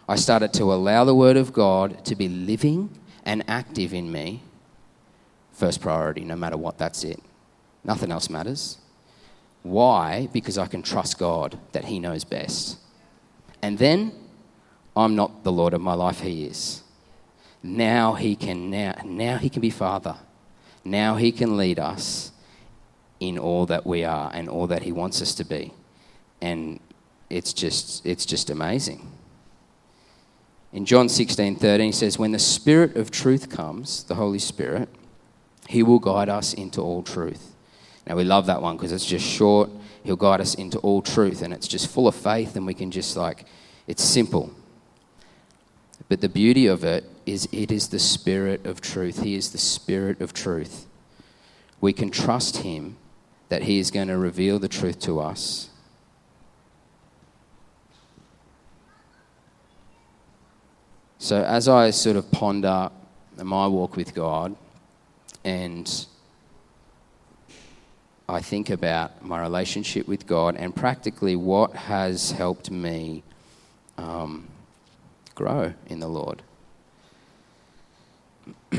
I 0.08 0.16
started 0.16 0.54
to 0.54 0.72
allow 0.72 1.04
the 1.04 1.14
Word 1.14 1.36
of 1.36 1.52
God 1.52 2.02
to 2.06 2.16
be 2.16 2.28
living 2.28 2.88
and 3.26 3.44
active 3.46 3.92
in 3.92 4.10
me. 4.10 4.42
First 5.52 5.82
priority, 5.82 6.24
no 6.24 6.34
matter 6.34 6.56
what, 6.56 6.78
that's 6.78 7.04
it. 7.04 7.22
Nothing 7.84 8.10
else 8.10 8.30
matters. 8.30 8.78
Why? 9.62 10.28
Because 10.32 10.56
I 10.56 10.66
can 10.66 10.82
trust 10.82 11.18
God 11.18 11.58
that 11.72 11.84
He 11.84 12.00
knows 12.00 12.24
best. 12.24 12.78
And 13.60 13.76
then 13.76 14.12
I'm 14.96 15.14
not 15.14 15.44
the 15.44 15.52
Lord 15.52 15.74
of 15.74 15.82
my 15.82 15.94
life, 15.94 16.20
He 16.20 16.44
is. 16.44 16.82
Now 17.62 18.14
He 18.14 18.34
can 18.34 18.70
now, 18.70 18.94
now 19.04 19.36
He 19.36 19.50
can 19.50 19.60
be 19.60 19.70
Father. 19.70 20.16
Now 20.84 21.16
He 21.16 21.32
can 21.32 21.58
lead 21.58 21.78
us 21.78 22.32
in 23.20 23.36
all 23.36 23.66
that 23.66 23.84
we 23.84 24.04
are 24.04 24.30
and 24.32 24.48
all 24.48 24.68
that 24.68 24.82
He 24.82 24.92
wants 24.92 25.20
us 25.20 25.34
to 25.34 25.44
be. 25.44 25.74
And 26.40 26.80
it's 27.28 27.52
just 27.52 28.06
it's 28.06 28.24
just 28.24 28.48
amazing. 28.48 29.17
In 30.72 30.84
John 30.84 31.08
16 31.08 31.56
13, 31.56 31.86
he 31.86 31.92
says, 31.92 32.18
When 32.18 32.32
the 32.32 32.38
Spirit 32.38 32.96
of 32.96 33.10
truth 33.10 33.48
comes, 33.48 34.04
the 34.04 34.16
Holy 34.16 34.38
Spirit, 34.38 34.88
he 35.68 35.82
will 35.82 35.98
guide 35.98 36.28
us 36.28 36.54
into 36.54 36.80
all 36.80 37.02
truth. 37.02 37.54
Now, 38.06 38.16
we 38.16 38.24
love 38.24 38.46
that 38.46 38.62
one 38.62 38.76
because 38.76 38.92
it's 38.92 39.04
just 39.04 39.26
short. 39.26 39.70
He'll 40.02 40.16
guide 40.16 40.40
us 40.40 40.54
into 40.54 40.78
all 40.78 41.02
truth, 41.02 41.42
and 41.42 41.52
it's 41.52 41.68
just 41.68 41.88
full 41.88 42.08
of 42.08 42.14
faith, 42.14 42.56
and 42.56 42.66
we 42.66 42.74
can 42.74 42.90
just 42.90 43.16
like, 43.16 43.44
it's 43.86 44.02
simple. 44.02 44.54
But 46.08 46.20
the 46.20 46.28
beauty 46.28 46.66
of 46.66 46.84
it 46.84 47.04
is 47.26 47.48
it 47.52 47.70
is 47.70 47.88
the 47.88 47.98
Spirit 47.98 48.64
of 48.64 48.80
truth. 48.80 49.22
He 49.22 49.34
is 49.34 49.50
the 49.50 49.58
Spirit 49.58 50.20
of 50.20 50.32
truth. 50.32 50.86
We 51.80 51.92
can 51.92 52.10
trust 52.10 52.58
Him 52.58 52.96
that 53.48 53.62
He 53.62 53.78
is 53.78 53.90
going 53.90 54.08
to 54.08 54.16
reveal 54.16 54.58
the 54.58 54.68
truth 54.68 55.00
to 55.00 55.20
us. 55.20 55.70
So, 61.20 61.42
as 61.42 61.68
I 61.68 61.90
sort 61.90 62.14
of 62.14 62.30
ponder 62.30 62.90
my 63.42 63.66
walk 63.66 63.96
with 63.96 64.14
God 64.14 64.54
and 65.44 66.06
I 68.28 68.40
think 68.40 68.70
about 68.70 69.24
my 69.24 69.40
relationship 69.40 70.06
with 70.06 70.28
God 70.28 70.54
and 70.54 70.76
practically 70.76 71.34
what 71.34 71.72
has 71.74 72.30
helped 72.30 72.70
me 72.70 73.24
um, 73.96 74.46
grow 75.34 75.74
in 75.88 75.98
the 75.98 76.06
Lord. 76.06 76.42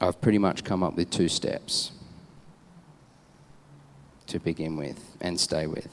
I've 0.00 0.20
pretty 0.20 0.38
much 0.38 0.64
come 0.64 0.82
up 0.82 0.96
with 0.96 1.10
two 1.10 1.28
steps 1.28 1.92
to 4.26 4.40
begin 4.40 4.76
with 4.76 5.16
and 5.20 5.38
stay 5.38 5.68
with. 5.68 5.88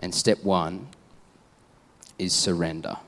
And 0.00 0.14
step 0.14 0.44
one 0.44 0.88
is 2.18 2.34
surrender. 2.34 2.98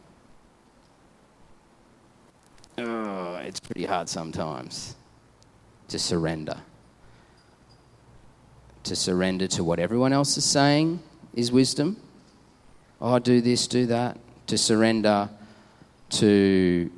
Oh, 2.78 3.36
it's 3.36 3.60
pretty 3.60 3.84
hard 3.84 4.08
sometimes 4.08 4.96
to 5.88 5.98
surrender. 5.98 6.56
To 8.84 8.96
surrender 8.96 9.46
to 9.48 9.64
what 9.64 9.78
everyone 9.78 10.12
else 10.12 10.36
is 10.36 10.44
saying 10.44 11.00
is 11.34 11.52
wisdom. 11.52 11.96
Oh, 13.00 13.18
do 13.18 13.40
this, 13.40 13.66
do 13.66 13.86
that. 13.86 14.18
To 14.48 14.58
surrender 14.58 15.30
to 16.10 16.90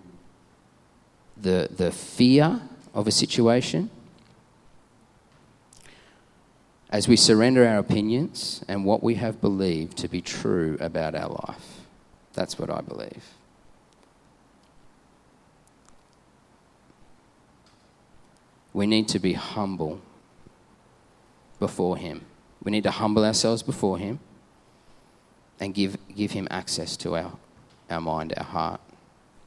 the, 1.36 1.68
the 1.70 1.92
fear 1.92 2.60
of 2.94 3.06
a 3.06 3.12
situation. 3.12 3.90
As 6.88 7.06
we 7.08 7.16
surrender 7.16 7.66
our 7.66 7.78
opinions 7.78 8.64
and 8.68 8.84
what 8.84 9.02
we 9.02 9.16
have 9.16 9.40
believed 9.40 9.98
to 9.98 10.08
be 10.08 10.22
true 10.22 10.78
about 10.80 11.14
our 11.14 11.28
life. 11.28 11.80
That's 12.32 12.58
what 12.58 12.70
I 12.70 12.80
believe. 12.80 13.24
We 18.76 18.86
need 18.86 19.08
to 19.08 19.18
be 19.18 19.32
humble 19.32 19.98
before 21.58 21.96
Him. 21.96 22.26
We 22.62 22.70
need 22.70 22.82
to 22.82 22.90
humble 22.90 23.24
ourselves 23.24 23.62
before 23.62 23.96
Him 23.96 24.20
and 25.58 25.72
give, 25.72 25.96
give 26.14 26.32
Him 26.32 26.46
access 26.50 26.94
to 26.98 27.16
our, 27.16 27.32
our 27.88 28.02
mind, 28.02 28.34
our 28.36 28.44
heart. 28.44 28.82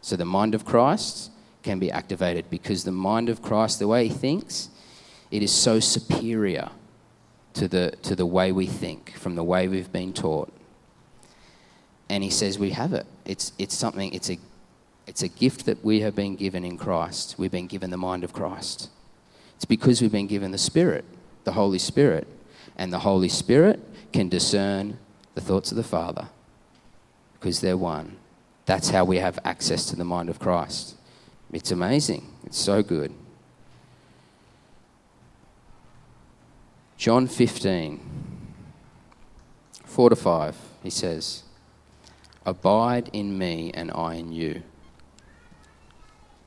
So 0.01 0.15
the 0.15 0.25
mind 0.25 0.55
of 0.55 0.65
Christ 0.65 1.29
can 1.61 1.77
be 1.77 1.91
activated 1.91 2.49
because 2.49 2.83
the 2.83 2.91
mind 2.91 3.29
of 3.29 3.43
Christ, 3.43 3.77
the 3.77 3.87
way 3.87 4.07
He 4.07 4.13
thinks, 4.15 4.69
it 5.29 5.43
is 5.43 5.51
so 5.51 5.79
superior 5.79 6.71
to 7.53 7.67
the, 7.67 7.93
to 8.01 8.15
the 8.15 8.25
way 8.25 8.51
we 8.51 8.65
think, 8.65 9.13
from 9.15 9.35
the 9.35 9.43
way 9.43 9.67
we've 9.67 9.91
been 9.91 10.11
taught. 10.11 10.51
And 12.09 12.23
He 12.23 12.31
says 12.31 12.57
we 12.57 12.71
have 12.71 12.93
it. 12.93 13.05
It's, 13.25 13.53
it's 13.59 13.75
something, 13.77 14.11
it's 14.11 14.31
a, 14.31 14.39
it's 15.05 15.21
a 15.21 15.27
gift 15.27 15.67
that 15.67 15.85
we 15.85 15.99
have 15.99 16.15
been 16.15 16.35
given 16.35 16.65
in 16.65 16.79
Christ. 16.79 17.35
We've 17.37 17.51
been 17.51 17.67
given 17.67 17.91
the 17.91 17.97
mind 17.97 18.23
of 18.23 18.33
Christ. 18.33 18.89
It's 19.59 19.65
because 19.65 20.01
we've 20.01 20.09
been 20.09 20.27
given 20.27 20.51
the 20.51 20.57
Spirit, 20.57 21.03
the 21.43 21.51
Holy 21.51 21.79
Spirit. 21.79 22.29
And 22.77 22.93
the 22.93 22.99
Holy 22.99 23.27
Spirit 23.27 23.81
can 24.13 24.29
discern 24.29 24.97
the 25.35 25.41
thoughts 25.41 25.71
of 25.71 25.75
the 25.75 25.83
Father 25.83 26.29
because 27.33 27.59
they're 27.59 27.75
one. 27.75 28.15
That's 28.65 28.91
how 28.91 29.03
we 29.03 29.17
have 29.17 29.37
access 29.43 29.83
to 29.87 29.97
the 29.97 30.05
mind 30.05 30.29
of 30.29 30.39
Christ. 30.39 30.95
It's 31.51 31.71
amazing. 31.71 32.25
It's 32.45 32.57
so 32.57 32.81
good. 32.81 33.13
John 36.95 37.27
15, 37.27 37.99
4 39.83 40.09
to 40.09 40.15
5, 40.15 40.55
he 40.83 40.89
says, 40.89 41.43
Abide 42.45 43.09
in 43.11 43.37
me 43.37 43.71
and 43.73 43.91
I 43.93 44.13
in 44.13 44.31
you. 44.31 44.63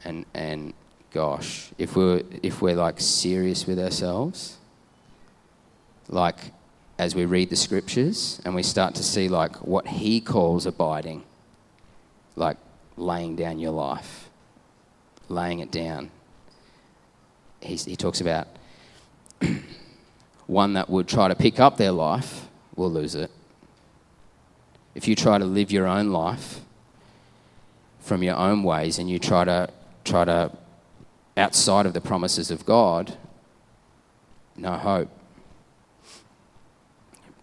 And, 0.02 0.24
and 0.32 0.72
gosh, 1.12 1.70
if 1.78 1.94
we're, 1.94 2.22
if 2.42 2.62
we're 2.62 2.76
like 2.76 3.00
serious 3.00 3.66
with 3.66 3.78
ourselves, 3.78 4.56
like 6.08 6.38
as 6.98 7.14
we 7.14 7.24
read 7.24 7.50
the 7.50 7.56
scriptures 7.56 8.40
and 8.44 8.54
we 8.54 8.62
start 8.62 8.94
to 8.94 9.02
see 9.02 9.28
like 9.28 9.56
what 9.56 9.86
he 9.86 10.20
calls 10.20 10.66
abiding, 10.66 11.22
like 12.36 12.56
laying 12.96 13.36
down 13.36 13.58
your 13.58 13.72
life, 13.72 14.28
laying 15.28 15.58
it 15.60 15.70
down. 15.70 16.10
He, 17.60 17.76
he 17.76 17.96
talks 17.96 18.20
about 18.20 18.48
one 20.46 20.72
that 20.74 20.88
would 20.88 21.08
try 21.08 21.28
to 21.28 21.34
pick 21.34 21.60
up 21.60 21.76
their 21.76 21.92
life 21.92 22.48
will 22.74 22.90
lose 22.90 23.14
it. 23.14 23.30
If 24.94 25.08
you 25.08 25.14
try 25.14 25.38
to 25.38 25.44
live 25.44 25.70
your 25.70 25.86
own 25.86 26.10
life 26.10 26.60
from 28.00 28.22
your 28.22 28.36
own 28.36 28.62
ways 28.62 28.98
and 28.98 29.08
you 29.08 29.18
try 29.18 29.44
to 29.44 29.70
try 30.04 30.24
to 30.24 30.50
outside 31.36 31.86
of 31.86 31.94
the 31.94 32.00
promises 32.00 32.50
of 32.50 32.66
God, 32.66 33.16
no 34.56 34.72
hope. 34.72 35.08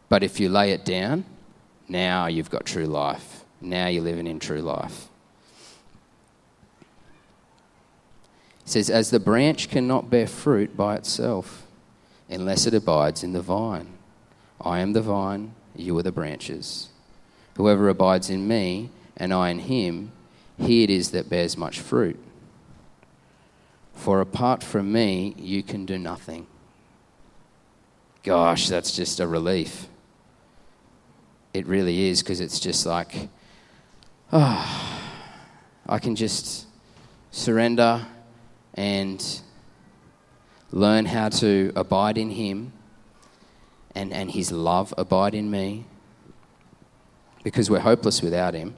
But 0.10 0.24
if 0.24 0.40
you 0.40 0.50
lay 0.50 0.72
it 0.72 0.86
down, 0.86 1.26
now 1.88 2.28
you've 2.28 2.50
got 2.50 2.66
true 2.66 2.86
life. 2.86 3.44
Now 3.62 3.88
you're 3.88 4.04
living 4.04 4.28
in 4.28 4.40
true 4.40 4.62
life. 4.62 5.08
It 8.64 8.70
says, 8.70 8.90
As 8.90 9.10
the 9.10 9.20
branch 9.20 9.70
cannot 9.70 10.10
bear 10.10 10.28
fruit 10.28 10.78
by 10.78 10.96
itself 10.96 11.66
unless 12.30 12.68
it 12.68 12.74
abides 12.74 13.24
in 13.24 13.34
the 13.34 13.42
vine. 13.42 13.88
I 14.62 14.80
am 14.80 14.94
the 14.94 15.02
vine, 15.02 15.54
you 15.76 15.98
are 15.98 16.04
the 16.04 16.12
branches. 16.12 16.90
Whoever 17.58 17.90
abides 17.90 18.30
in 18.30 18.48
me, 18.48 18.90
and 19.18 19.34
I 19.34 19.50
in 19.50 19.60
him, 19.60 20.12
he 20.58 20.84
it 20.84 20.90
is 20.90 21.12
that 21.12 21.30
bears 21.30 21.58
much 21.58 21.80
fruit. 21.80 22.20
For 24.00 24.22
apart 24.22 24.64
from 24.64 24.94
me, 24.94 25.36
you 25.38 25.62
can 25.62 25.86
do 25.86 25.98
nothing. 25.98 26.48
Gosh, 28.24 28.70
that's 28.70 28.96
just 28.96 29.20
a 29.20 29.28
relief. 29.28 29.90
It 31.54 31.68
really 31.68 32.08
is, 32.08 32.24
because 32.24 32.40
it's 32.40 32.62
just 32.62 32.86
like, 32.86 33.28
oh, 34.32 35.02
I 35.86 36.00
can 36.00 36.16
just 36.16 36.66
surrender 37.32 38.08
and 38.74 39.42
learn 40.72 41.04
how 41.04 41.28
to 41.28 41.74
abide 41.76 42.18
in 42.18 42.30
Him 42.30 42.72
and, 43.94 44.14
and 44.14 44.32
His 44.32 44.50
love 44.50 44.94
abide 44.98 45.36
in 45.36 45.52
me 45.52 45.84
because 47.44 47.70
we're 47.70 47.80
hopeless 47.80 48.22
without 48.22 48.54
Him. 48.54 48.78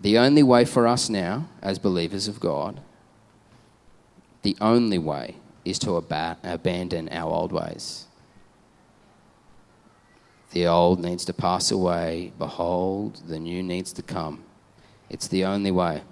The 0.00 0.18
only 0.18 0.42
way 0.42 0.64
for 0.64 0.88
us 0.88 1.08
now, 1.08 1.48
as 1.62 1.78
believers 1.78 2.26
of 2.26 2.40
God, 2.40 2.80
the 4.42 4.56
only 4.60 4.98
way 4.98 5.36
is 5.64 5.78
to 5.80 5.96
ab- 5.98 6.38
abandon 6.42 7.08
our 7.10 7.32
old 7.32 7.52
ways. 7.52 8.06
The 10.52 10.66
old 10.66 11.00
needs 11.00 11.24
to 11.26 11.32
pass 11.32 11.70
away. 11.70 12.32
Behold, 12.38 13.22
the 13.26 13.38
new 13.38 13.62
needs 13.62 13.92
to 13.92 14.02
come. 14.02 14.42
It's 15.08 15.28
the 15.28 15.44
only 15.44 15.70
way. 15.70 16.02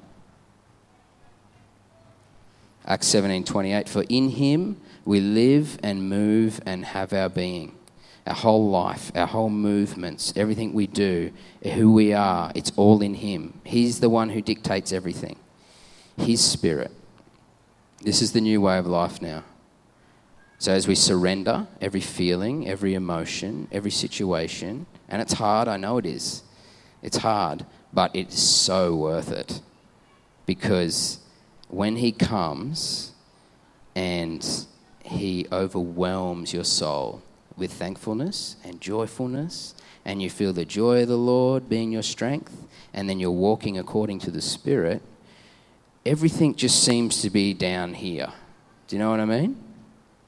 Acts 2.86 3.08
17:28 3.08 3.88
For 3.88 4.04
in 4.08 4.30
him 4.30 4.80
we 5.04 5.20
live 5.20 5.78
and 5.82 6.08
move 6.08 6.60
and 6.64 6.84
have 6.84 7.12
our 7.12 7.28
being. 7.28 7.74
Our 8.26 8.34
whole 8.34 8.68
life, 8.68 9.10
our 9.14 9.26
whole 9.26 9.50
movements, 9.50 10.32
everything 10.36 10.72
we 10.72 10.86
do, 10.86 11.32
who 11.62 11.92
we 11.92 12.12
are, 12.12 12.52
it's 12.54 12.72
all 12.76 13.00
in 13.00 13.14
him. 13.14 13.60
He's 13.64 14.00
the 14.00 14.10
one 14.10 14.30
who 14.30 14.42
dictates 14.42 14.92
everything. 14.92 15.36
His 16.16 16.42
spirit. 16.42 16.92
This 18.00 18.22
is 18.22 18.32
the 18.32 18.40
new 18.40 18.60
way 18.60 18.78
of 18.78 18.86
life 18.86 19.20
now. 19.20 19.42
So, 20.60 20.72
as 20.72 20.86
we 20.86 20.94
surrender 20.94 21.66
every 21.80 22.00
feeling, 22.00 22.68
every 22.68 22.94
emotion, 22.94 23.68
every 23.72 23.90
situation, 23.90 24.86
and 25.08 25.20
it's 25.20 25.34
hard, 25.34 25.68
I 25.68 25.76
know 25.76 25.98
it 25.98 26.06
is. 26.06 26.42
It's 27.02 27.18
hard, 27.18 27.64
but 27.92 28.14
it's 28.14 28.38
so 28.38 28.94
worth 28.94 29.30
it. 29.32 29.60
Because 30.46 31.20
when 31.68 31.96
He 31.96 32.12
comes 32.12 33.12
and 33.94 34.46
He 35.04 35.46
overwhelms 35.50 36.52
your 36.52 36.64
soul 36.64 37.22
with 37.56 37.72
thankfulness 37.72 38.56
and 38.64 38.80
joyfulness, 38.80 39.74
and 40.04 40.22
you 40.22 40.30
feel 40.30 40.52
the 40.52 40.64
joy 40.64 41.02
of 41.02 41.08
the 41.08 41.18
Lord 41.18 41.68
being 41.68 41.92
your 41.92 42.02
strength, 42.02 42.66
and 42.94 43.08
then 43.08 43.18
you're 43.18 43.30
walking 43.30 43.76
according 43.76 44.20
to 44.20 44.30
the 44.30 44.42
Spirit, 44.42 45.02
everything 46.04 46.54
just 46.54 46.82
seems 46.82 47.22
to 47.22 47.30
be 47.30 47.54
down 47.54 47.94
here. 47.94 48.32
Do 48.86 48.96
you 48.96 49.00
know 49.00 49.10
what 49.10 49.20
I 49.20 49.24
mean? 49.24 49.62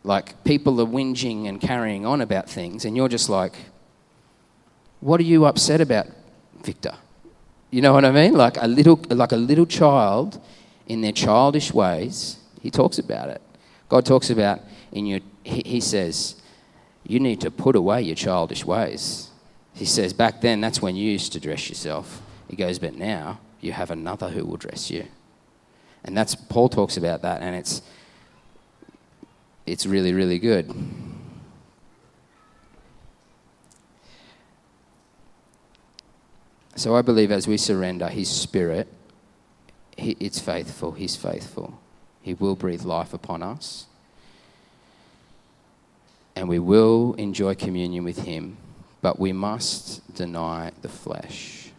Like 0.02 0.42
people 0.44 0.80
are 0.80 0.86
whinging 0.86 1.48
and 1.48 1.60
carrying 1.60 2.06
on 2.06 2.20
about 2.20 2.48
things, 2.48 2.84
and 2.84 2.96
you're 2.96 3.08
just 3.08 3.28
like, 3.28 3.54
what 5.00 5.20
are 5.20 5.24
you 5.24 5.46
upset 5.46 5.80
about, 5.80 6.06
Victor? 6.62 6.94
You 7.70 7.82
know 7.82 7.92
what 7.92 8.04
I 8.04 8.10
mean? 8.10 8.34
Like 8.34 8.56
a 8.56 8.66
little, 8.66 9.00
like 9.10 9.32
a 9.32 9.36
little 9.36 9.66
child 9.66 10.40
in 10.86 11.00
their 11.00 11.12
childish 11.12 11.72
ways. 11.72 12.38
He 12.60 12.70
talks 12.70 12.98
about 12.98 13.28
it. 13.28 13.40
God 13.88 14.04
talks 14.04 14.30
about 14.30 14.60
in 14.92 15.06
your. 15.06 15.20
He, 15.42 15.62
he 15.64 15.80
says, 15.80 16.34
you 17.06 17.18
need 17.20 17.40
to 17.40 17.50
put 17.50 17.76
away 17.76 18.02
your 18.02 18.14
childish 18.14 18.64
ways. 18.64 19.30
He 19.72 19.84
says, 19.84 20.12
back 20.12 20.40
then, 20.40 20.60
that's 20.60 20.82
when 20.82 20.96
you 20.96 21.10
used 21.10 21.32
to 21.32 21.40
dress 21.40 21.68
yourself. 21.68 22.20
He 22.48 22.56
goes, 22.56 22.78
but 22.78 22.94
now 22.94 23.40
you 23.60 23.72
have 23.72 23.90
another 23.90 24.28
who 24.28 24.44
will 24.44 24.56
dress 24.56 24.90
you. 24.90 25.06
And 26.04 26.16
that's 26.16 26.34
Paul 26.34 26.68
talks 26.68 26.96
about 26.96 27.22
that, 27.22 27.42
and 27.42 27.54
it's 27.54 27.82
it's 29.66 29.86
really, 29.86 30.12
really 30.12 30.38
good. 30.38 30.74
So 36.74 36.96
I 36.96 37.02
believe 37.02 37.30
as 37.30 37.46
we 37.46 37.56
surrender 37.56 38.08
His 38.08 38.30
Spirit, 38.30 38.88
he, 39.96 40.16
it's 40.18 40.40
faithful. 40.40 40.92
He's 40.92 41.14
faithful. 41.14 41.78
He 42.22 42.34
will 42.34 42.56
breathe 42.56 42.84
life 42.84 43.12
upon 43.12 43.42
us. 43.42 43.86
And 46.34 46.48
we 46.48 46.58
will 46.58 47.12
enjoy 47.14 47.54
communion 47.54 48.02
with 48.02 48.24
Him, 48.24 48.56
but 49.02 49.20
we 49.20 49.32
must 49.32 50.14
deny 50.14 50.72
the 50.80 50.88
flesh. 50.88 51.70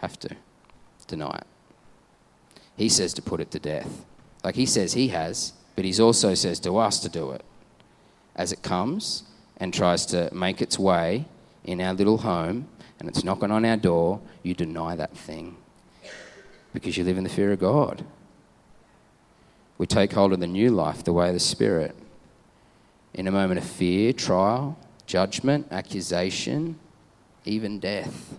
Have 0.00 0.18
to 0.20 0.36
deny 1.06 1.38
it. 1.38 1.55
He 2.76 2.88
says 2.88 3.14
to 3.14 3.22
put 3.22 3.40
it 3.40 3.50
to 3.52 3.58
death. 3.58 4.04
Like 4.44 4.54
He 4.54 4.66
says 4.66 4.92
He 4.92 5.08
has, 5.08 5.52
but 5.74 5.84
He 5.84 6.00
also 6.00 6.34
says 6.34 6.60
to 6.60 6.78
us 6.78 7.00
to 7.00 7.08
do 7.08 7.30
it 7.32 7.44
as 8.36 8.52
it 8.52 8.62
comes 8.62 9.24
and 9.56 9.72
tries 9.72 10.06
to 10.06 10.32
make 10.32 10.60
its 10.60 10.78
way 10.78 11.24
in 11.64 11.80
our 11.80 11.94
little 11.94 12.18
home 12.18 12.68
and 13.00 13.08
it's 13.08 13.24
knocking 13.24 13.50
on 13.50 13.64
our 13.64 13.76
door, 13.76 14.20
you 14.42 14.54
deny 14.54 14.94
that 14.96 15.16
thing 15.16 15.56
because 16.72 16.96
you 16.96 17.04
live 17.04 17.18
in 17.18 17.24
the 17.24 17.30
fear 17.30 17.52
of 17.52 17.58
God. 17.58 18.04
We 19.78 19.86
take 19.86 20.12
hold 20.12 20.32
of 20.32 20.40
the 20.40 20.46
new 20.46 20.70
life, 20.70 21.04
the 21.04 21.12
way 21.12 21.28
of 21.28 21.34
the 21.34 21.40
Spirit. 21.40 21.94
In 23.12 23.26
a 23.26 23.30
moment 23.30 23.58
of 23.58 23.64
fear, 23.64 24.12
trial, 24.12 24.78
judgment, 25.06 25.68
accusation, 25.70 26.78
even 27.44 27.78
death. 27.78 28.38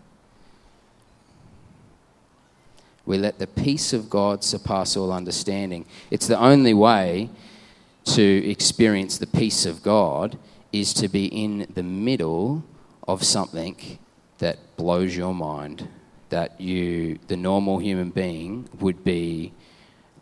We 3.08 3.18
let 3.18 3.40
the 3.40 3.48
peace 3.48 3.94
of 3.94 4.10
God 4.10 4.44
surpass 4.44 4.98
all 4.98 5.14
understanding. 5.14 5.86
It's 6.12 6.28
the 6.28 6.38
only 6.38 6.74
way 6.74 7.30
to 8.04 8.50
experience 8.50 9.18
the 9.18 9.28
peace 9.28 9.66
of 9.66 9.82
God 9.82 10.38
is 10.74 10.94
to 10.96 11.08
be 11.08 11.28
in 11.28 11.68
the 11.74 11.84
middle 11.84 12.66
of 13.08 13.24
something 13.24 13.98
that 14.40 14.60
blows 14.76 15.16
your 15.16 15.34
mind 15.34 15.88
that 16.30 16.60
you, 16.60 17.18
the 17.28 17.38
normal 17.38 17.78
human 17.78 18.10
being, 18.10 18.68
would 18.82 19.06
be 19.06 19.54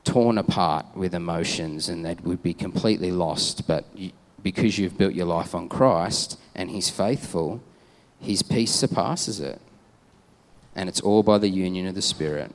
torn 0.03 0.37
apart 0.37 0.85
with 0.95 1.15
emotions 1.15 1.89
and 1.89 2.05
that 2.05 2.23
would 2.23 2.43
be 2.43 2.53
completely 2.53 3.11
lost. 3.11 3.67
But 3.67 3.85
you, 3.95 4.11
because 4.43 4.77
you've 4.77 4.95
built 4.95 5.15
your 5.15 5.25
life 5.25 5.55
on 5.55 5.69
Christ 5.69 6.39
and 6.53 6.69
He's 6.69 6.91
faithful, 6.91 7.63
His 8.19 8.43
peace 8.43 8.71
surpasses 8.71 9.39
it. 9.39 9.59
And 10.75 10.87
it's 10.87 11.01
all 11.01 11.23
by 11.23 11.39
the 11.39 11.49
union 11.49 11.87
of 11.87 11.95
the 11.95 12.03
Spirit. 12.03 12.51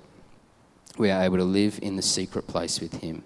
We 1.00 1.10
are 1.10 1.22
able 1.22 1.38
to 1.38 1.44
live 1.44 1.78
in 1.80 1.96
the 1.96 2.02
secret 2.02 2.46
place 2.46 2.78
with 2.78 3.00
Him. 3.00 3.24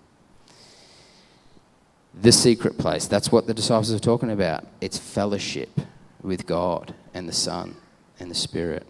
The 2.15 2.31
secret 2.31 2.79
place, 2.79 3.09
that's 3.09 3.33
what 3.33 3.49
the 3.49 3.53
disciples 3.53 3.93
are 3.93 3.99
talking 3.99 4.31
about. 4.31 4.65
It's 4.81 4.97
fellowship 4.97 5.81
with 6.23 6.47
God 6.47 6.95
and 7.15 7.29
the 7.29 7.33
Son 7.33 7.75
and 8.21 8.31
the 8.31 8.35
Spirit. 8.37 8.87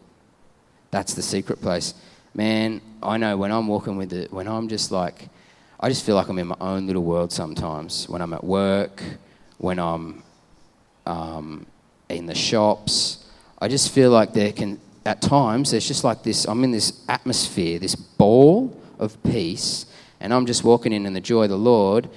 That's 0.91 1.15
the 1.15 1.23
secret 1.23 1.63
place. 1.63 1.95
Man, 2.35 2.83
I 3.03 3.17
know 3.17 3.39
when 3.39 3.53
I'm 3.53 3.69
walking 3.69 3.97
with 3.97 4.13
it, 4.13 4.31
when 4.31 4.47
I'm 4.47 4.69
just 4.69 4.93
like, 4.93 5.31
I 5.81 5.89
just 5.89 6.05
feel 6.05 6.17
like 6.17 6.29
I'm 6.29 6.39
in 6.39 6.49
my 6.49 6.57
own 6.61 6.87
little 6.87 7.05
world 7.05 7.33
sometimes. 7.33 8.07
When 8.07 8.21
I'm 8.21 8.35
at 8.35 8.45
work, 8.45 9.03
when 9.57 9.79
I'm 9.79 10.23
um, 11.07 11.65
in 12.11 12.27
the 12.27 12.35
shops, 12.35 13.25
I 13.59 13.69
just 13.69 13.93
feel 13.93 14.11
like 14.11 14.35
there 14.35 14.53
can, 14.53 14.79
at 15.07 15.21
times, 15.21 15.71
there's 15.71 15.87
just 15.87 16.05
like 16.05 16.23
this, 16.23 16.47
I'm 16.47 16.65
in 16.65 16.71
this 16.71 17.05
atmosphere, 17.09 17.79
this 17.79 17.95
ball 17.95 18.81
of 18.99 19.23
peace, 19.23 19.87
and 20.21 20.33
I'm 20.33 20.47
just 20.47 20.65
walking 20.65 20.93
in 20.93 21.07
in 21.07 21.13
the 21.13 21.21
joy 21.21 21.45
of 21.45 21.51
the 21.51 21.59
Lord. 21.59 22.09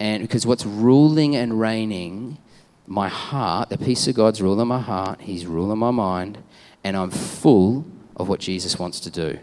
And 0.00 0.22
because 0.22 0.46
what's 0.46 0.66
ruling 0.66 1.36
and 1.36 1.60
reigning 1.60 2.38
my 2.86 3.08
heart, 3.08 3.68
the 3.68 3.78
peace 3.78 4.08
of 4.08 4.16
God's 4.16 4.42
ruling 4.42 4.66
my 4.66 4.80
heart, 4.80 5.20
He's 5.20 5.46
ruling 5.46 5.78
my 5.78 5.92
mind, 5.92 6.38
and 6.82 6.96
I'm 6.96 7.10
full 7.10 7.86
of 8.16 8.28
what 8.28 8.40
Jesus 8.40 8.78
wants 8.78 8.98
to 9.00 9.10
do. 9.10 9.38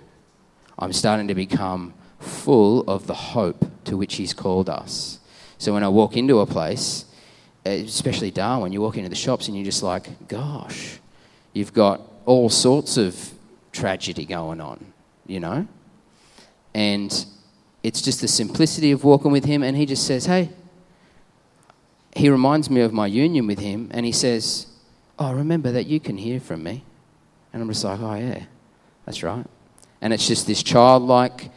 I'm 0.78 0.94
starting 0.94 1.28
to 1.30 1.36
become 1.36 1.94
full 2.20 2.82
of 2.82 3.08
the 3.08 3.14
hope 3.14 3.66
to 3.86 3.96
which 3.96 4.16
He's 4.16 4.34
called 4.34 4.70
us. 4.70 5.20
So 5.58 5.74
when 5.74 5.84
I 5.84 5.90
walk 5.90 6.18
into 6.18 6.40
a 6.40 6.46
place, 6.46 7.06
especially 7.66 8.32
Darwin, 8.32 8.74
you 8.74 8.82
walk 8.82 8.98
into 8.98 9.10
the 9.10 9.16
shops 9.16 9.48
and 9.48 9.56
you're 9.56 9.66
just 9.66 9.84
like, 9.84 10.28
gosh, 10.28 11.00
you've 11.54 11.74
got 11.74 12.02
all 12.26 12.50
sorts 12.50 12.98
of 12.98 13.32
tragedy 13.72 14.26
going 14.26 14.62
on, 14.62 14.94
you 15.26 15.40
know? 15.40 15.68
And 16.74 17.26
it's 17.84 18.02
just 18.02 18.22
the 18.22 18.28
simplicity 18.28 18.92
of 18.92 19.04
walking 19.04 19.32
with 19.32 19.46
Him, 19.46 19.64
and 19.64 19.76
He 19.76 19.86
just 19.86 20.06
says, 20.06 20.26
hey, 20.26 20.50
He 22.16 22.30
reminds 22.30 22.70
me 22.70 22.82
of 22.82 22.94
my 22.94 23.08
union 23.08 23.48
with 23.48 23.60
Him, 23.60 23.90
and 23.92 24.06
He 24.06 24.12
says, 24.12 24.68
oh, 25.18 25.34
remember 25.34 25.72
that 25.72 25.86
you 25.86 26.00
can 26.00 26.18
hear 26.18 26.40
from 26.40 26.64
me. 26.64 26.84
And 27.52 27.62
I'm 27.62 27.70
just 27.70 27.84
like, 27.84 28.00
oh, 28.00 28.16
yeah, 28.16 28.44
that's 29.06 29.24
right. 29.24 29.46
And 30.02 30.14
it's 30.14 30.28
just 30.28 30.48
this 30.48 30.64
childlike 30.64 31.52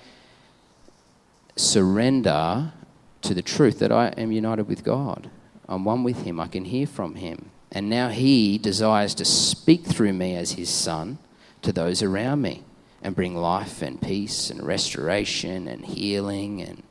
surrender 1.54 2.72
to 3.20 3.34
the 3.34 3.42
truth 3.42 3.78
that 3.78 3.92
I 3.92 4.08
am 4.08 4.32
united 4.32 4.66
with 4.66 4.82
God. 4.82 5.30
I'm 5.68 5.84
one 5.84 6.02
with 6.02 6.22
Him. 6.22 6.40
I 6.40 6.48
can 6.48 6.64
hear 6.64 6.86
from 6.86 7.14
Him. 7.14 7.50
And 7.72 7.88
now 7.88 8.10
He 8.10 8.58
desires 8.58 9.14
to 9.16 9.24
speak 9.24 9.84
through 9.86 10.12
me 10.12 10.36
as 10.36 10.52
His 10.52 10.68
Son 10.68 11.18
to 11.62 11.72
those 11.72 12.02
around 12.02 12.42
me 12.42 12.62
and 13.02 13.16
bring 13.16 13.34
life 13.34 13.82
and 13.82 14.00
peace 14.00 14.50
and 14.50 14.62
restoration 14.62 15.66
and 15.66 15.84
healing. 15.84 16.60
And 16.60 16.82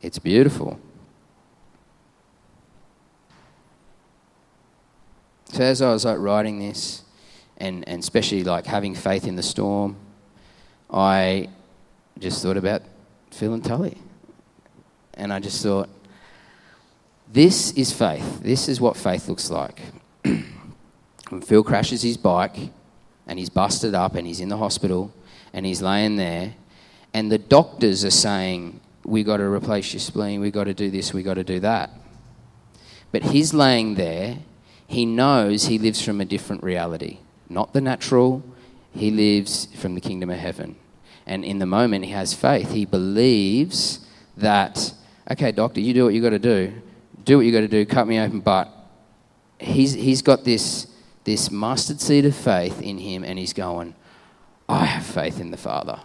it's 0.00 0.18
beautiful. 0.18 0.78
So 5.52 5.62
as 5.62 5.82
I 5.82 5.92
was 5.92 6.04
like 6.04 6.18
writing 6.18 6.60
this, 6.60 7.02
and, 7.58 7.86
and 7.86 8.00
especially 8.00 8.44
like 8.44 8.64
having 8.64 8.94
faith 8.94 9.26
in 9.26 9.36
the 9.36 9.42
storm, 9.42 9.96
I 10.90 11.50
just 12.18 12.42
thought 12.42 12.56
about 12.56 12.82
Phil 13.30 13.52
and 13.52 13.64
Tully. 13.64 13.98
And 15.14 15.32
I 15.32 15.40
just 15.40 15.62
thought, 15.62 15.90
this 17.32 17.72
is 17.72 17.92
faith. 17.92 18.40
This 18.40 18.68
is 18.68 18.80
what 18.80 18.96
faith 18.96 19.28
looks 19.28 19.50
like. 19.50 19.80
when 20.22 21.40
Phil 21.42 21.64
crashes 21.64 22.02
his 22.02 22.16
bike 22.16 22.56
and 23.26 23.38
he's 23.38 23.50
busted 23.50 23.94
up 23.94 24.14
and 24.14 24.26
he's 24.26 24.40
in 24.40 24.48
the 24.48 24.58
hospital 24.58 25.12
and 25.52 25.64
he's 25.66 25.82
laying 25.82 26.16
there, 26.16 26.54
and 27.14 27.30
the 27.30 27.38
doctors 27.38 28.04
are 28.04 28.10
saying, 28.10 28.80
we 29.04 29.24
got 29.24 29.38
to 29.38 29.44
replace 29.44 29.92
your 29.92 30.00
spleen, 30.00 30.40
we 30.40 30.50
got 30.50 30.64
to 30.64 30.74
do 30.74 30.90
this, 30.90 31.12
we 31.12 31.22
got 31.22 31.34
to 31.34 31.44
do 31.44 31.60
that. 31.60 31.90
But 33.10 33.22
he's 33.22 33.52
laying 33.52 33.96
there, 33.96 34.38
he 34.86 35.04
knows 35.04 35.66
he 35.66 35.78
lives 35.78 36.02
from 36.02 36.20
a 36.20 36.24
different 36.24 36.62
reality 36.62 37.18
not 37.52 37.72
the 37.72 37.80
natural. 37.80 38.42
He 38.92 39.10
lives 39.10 39.68
from 39.76 39.94
the 39.94 40.00
kingdom 40.00 40.30
of 40.30 40.38
heaven. 40.38 40.76
And 41.26 41.44
in 41.44 41.58
the 41.58 41.66
moment, 41.66 42.04
he 42.04 42.10
has 42.10 42.34
faith. 42.34 42.72
He 42.72 42.84
believes 42.84 44.00
that, 44.36 44.92
okay, 45.30 45.52
doctor, 45.52 45.80
you 45.80 45.94
do 45.94 46.04
what 46.04 46.14
you 46.14 46.20
got 46.20 46.30
to 46.30 46.38
do. 46.38 46.72
Do 47.24 47.38
what 47.38 47.46
you 47.46 47.52
got 47.52 47.60
to 47.60 47.68
do. 47.68 47.84
Cut 47.86 48.06
me 48.06 48.18
open. 48.18 48.40
But 48.40 48.68
he's, 49.58 49.92
he's 49.92 50.22
got 50.22 50.44
this, 50.44 50.86
this 51.24 51.50
mustard 51.50 52.00
seed 52.00 52.24
of 52.26 52.34
faith 52.34 52.80
in 52.82 52.98
him, 52.98 53.24
and 53.24 53.38
he's 53.38 53.52
going, 53.52 53.94
I 54.68 54.84
have 54.84 55.04
faith 55.04 55.40
in 55.40 55.50
the 55.50 55.56
Father. 55.56 56.00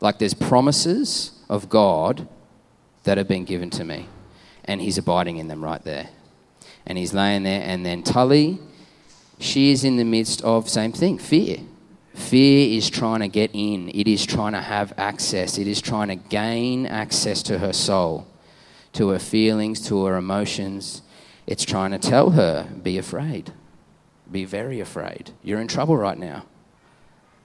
Like 0.00 0.18
there's 0.18 0.34
promises 0.34 1.32
of 1.48 1.68
God 1.68 2.28
that 3.04 3.18
have 3.18 3.28
been 3.28 3.44
given 3.44 3.70
to 3.70 3.84
me, 3.84 4.08
and 4.64 4.80
he's 4.80 4.98
abiding 4.98 5.38
in 5.38 5.48
them 5.48 5.62
right 5.62 5.82
there. 5.84 6.08
And 6.86 6.98
he's 6.98 7.14
laying 7.14 7.44
there, 7.44 7.62
and 7.64 7.86
then 7.86 8.02
Tully 8.02 8.58
she 9.42 9.72
is 9.72 9.82
in 9.82 9.96
the 9.96 10.04
midst 10.04 10.42
of 10.42 10.68
same 10.68 10.92
thing, 10.92 11.18
fear. 11.18 11.58
Fear 12.14 12.76
is 12.76 12.88
trying 12.88 13.20
to 13.20 13.28
get 13.28 13.50
in. 13.52 13.88
It 13.88 14.06
is 14.06 14.24
trying 14.24 14.52
to 14.52 14.60
have 14.60 14.92
access. 14.96 15.58
It 15.58 15.66
is 15.66 15.80
trying 15.80 16.08
to 16.08 16.14
gain 16.14 16.86
access 16.86 17.42
to 17.44 17.58
her 17.58 17.72
soul, 17.72 18.26
to 18.92 19.08
her 19.10 19.18
feelings, 19.18 19.86
to 19.88 20.04
her 20.04 20.16
emotions. 20.16 21.02
It's 21.46 21.64
trying 21.64 21.90
to 21.92 21.98
tell 21.98 22.30
her, 22.30 22.68
be 22.82 22.98
afraid. 22.98 23.52
Be 24.30 24.44
very 24.44 24.80
afraid. 24.80 25.32
You're 25.42 25.60
in 25.60 25.68
trouble 25.68 25.96
right 25.96 26.18
now. 26.18 26.44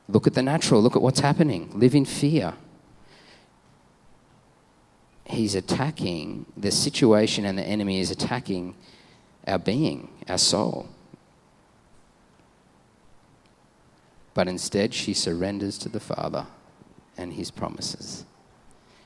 Look 0.07 0.27
at 0.27 0.33
the 0.33 0.43
natural. 0.43 0.81
Look 0.81 0.95
at 0.95 1.01
what's 1.01 1.19
happening. 1.19 1.69
Live 1.73 1.95
in 1.95 2.05
fear. 2.05 2.53
He's 5.25 5.55
attacking, 5.55 6.45
the 6.55 6.71
situation 6.71 7.45
and 7.45 7.57
the 7.57 7.63
enemy 7.63 7.99
is 7.99 8.11
attacking 8.11 8.75
our 9.45 9.59
being, 9.59 10.09
our 10.29 10.37
soul. 10.37 10.87
but 14.37 14.47
instead 14.47 14.93
she 14.93 15.15
surrenders 15.15 15.79
to 15.79 15.89
the 15.89 15.99
Father 15.99 16.45
and 17.17 17.33
his 17.33 17.49
promises. 17.49 18.23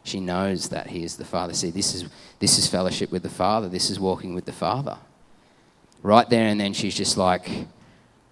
She 0.04 0.20
knows 0.20 0.70
that 0.70 0.88
he 0.88 1.04
is 1.04 1.18
the 1.18 1.26
Father. 1.26 1.54
See, 1.54 1.70
this 1.70 1.94
is, 1.94 2.06
this 2.40 2.58
is 2.58 2.68
fellowship 2.68 3.12
with 3.12 3.24
the 3.24 3.30
Father, 3.30 3.70
this 3.70 3.90
is 3.90 4.00
walking 4.00 4.34
with 4.34 4.46
the 4.46 4.52
Father. 4.52 4.98
Right 6.02 6.28
there 6.30 6.48
and 6.48 6.60
then, 6.60 6.74
she's 6.74 6.96
just 6.96 7.18
like, 7.18 7.50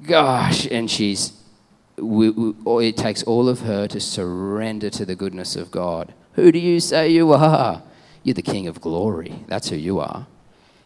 gosh, 0.01 0.65
and 0.65 0.89
she's, 0.89 1.34
we, 1.97 2.32
we, 2.32 2.53
oh, 2.65 2.79
it 2.79 2.97
takes 2.97 3.21
all 3.23 3.47
of 3.47 3.62
her 3.62 3.88
to 3.88 3.99
surrender 3.99 4.89
to 4.89 5.05
the 5.05 5.15
goodness 5.15 5.55
of 5.55 5.69
God. 5.69 6.13
Who 6.34 6.51
do 6.51 6.58
you 6.58 6.79
say 6.79 7.10
you 7.10 7.32
are? 7.34 7.84
You're 8.23 8.34
the 8.34 8.41
King 8.41 8.67
of 8.67 8.82
glory. 8.82 9.43
That's 9.47 9.69
who 9.69 9.75
you 9.75 9.99
are. 9.99 10.25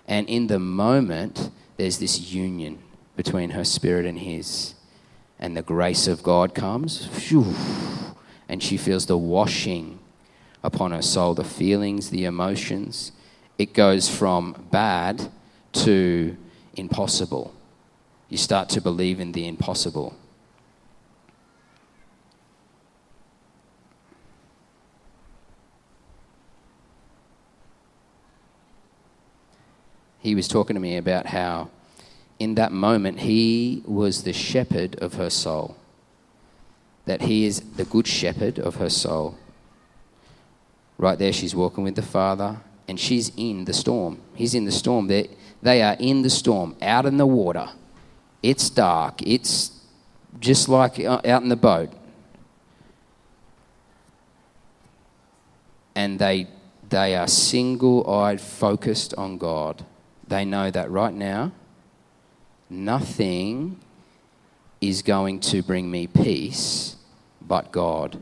And 0.08 0.28
in 0.28 0.48
the 0.48 0.60
moment, 0.60 1.50
there's 1.78 2.00
this 2.00 2.34
union 2.34 2.80
between 3.16 3.52
her 3.52 3.64
spirit 3.64 4.06
and 4.06 4.20
his. 4.20 4.74
And 5.40 5.56
the 5.56 5.62
grace 5.62 6.08
of 6.08 6.24
God 6.24 6.54
comes, 6.54 7.10
and 8.48 8.64
she 8.64 8.78
feels 8.78 9.06
the 9.06 9.18
washing 9.18 10.00
upon 10.64 10.92
her 10.92 11.02
soul, 11.02 11.34
the 11.34 11.44
feelings, 11.44 12.10
the 12.10 12.26
emotions. 12.26 13.12
It 13.58 13.74
goes 13.74 14.10
from 14.10 14.68
bad 14.72 15.30
to 15.74 16.38
impossible. 16.76 17.54
You 18.30 18.38
start 18.38 18.70
to 18.70 18.82
believe 18.82 19.20
in 19.20 19.34
the 19.34 19.48
impossible. 19.48 20.16
He 30.20 30.36
was 30.36 30.48
talking 30.48 30.76
to 30.76 30.80
me 30.80 30.96
about 30.96 31.28
how, 31.28 31.70
in 32.40 32.56
that 32.56 32.72
moment, 32.72 33.20
he 33.20 33.84
was 33.86 34.24
the 34.24 34.32
shepherd 34.32 34.96
of 34.96 35.16
her 35.16 35.30
soul. 35.30 35.76
That 37.06 37.24
he 37.24 37.46
is 37.46 37.60
the 37.60 37.84
good 37.84 38.08
shepherd 38.08 38.58
of 38.58 38.76
her 38.76 38.90
soul. 38.90 39.38
Right 40.98 41.18
there, 41.18 41.34
she's 41.34 41.56
walking 41.56 41.84
with 41.84 41.96
the 41.96 42.02
Father, 42.02 42.58
and 42.88 43.00
she's 43.00 43.32
in 43.36 43.66
the 43.66 43.74
storm. 43.74 44.20
He's 44.36 44.54
in 44.54 44.66
the 44.66 44.72
storm. 44.72 45.08
They're, 45.08 45.28
they 45.62 45.82
are 45.82 45.96
in 46.00 46.22
the 46.22 46.30
storm, 46.30 46.76
out 46.82 47.06
in 47.06 47.18
the 47.18 47.26
water. 47.26 47.70
It's 48.42 48.70
dark. 48.70 49.22
It's 49.22 49.72
just 50.40 50.68
like 50.70 51.00
uh, 51.00 51.22
out 51.26 51.44
in 51.44 51.50
the 51.50 51.56
boat. 51.56 51.90
And 55.96 56.20
they, 56.20 56.48
they 56.90 57.16
are 57.16 57.28
single 57.28 58.10
eyed, 58.10 58.42
focused 58.42 59.14
on 59.16 59.38
God. 59.38 59.86
They 60.28 60.44
know 60.46 60.72
that 60.72 60.90
right 60.90 61.14
now, 61.14 61.52
nothing 62.70 63.80
is 64.82 65.02
going 65.02 65.40
to 65.40 65.62
bring 65.62 65.90
me 65.90 66.08
peace 66.08 66.98
but 67.42 67.72
God. 67.72 68.22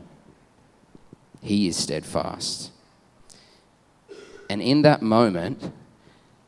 He 1.42 1.68
is 1.68 1.76
steadfast. 1.76 2.70
And 4.48 4.62
in 4.62 4.82
that 4.82 5.02
moment, 5.02 5.72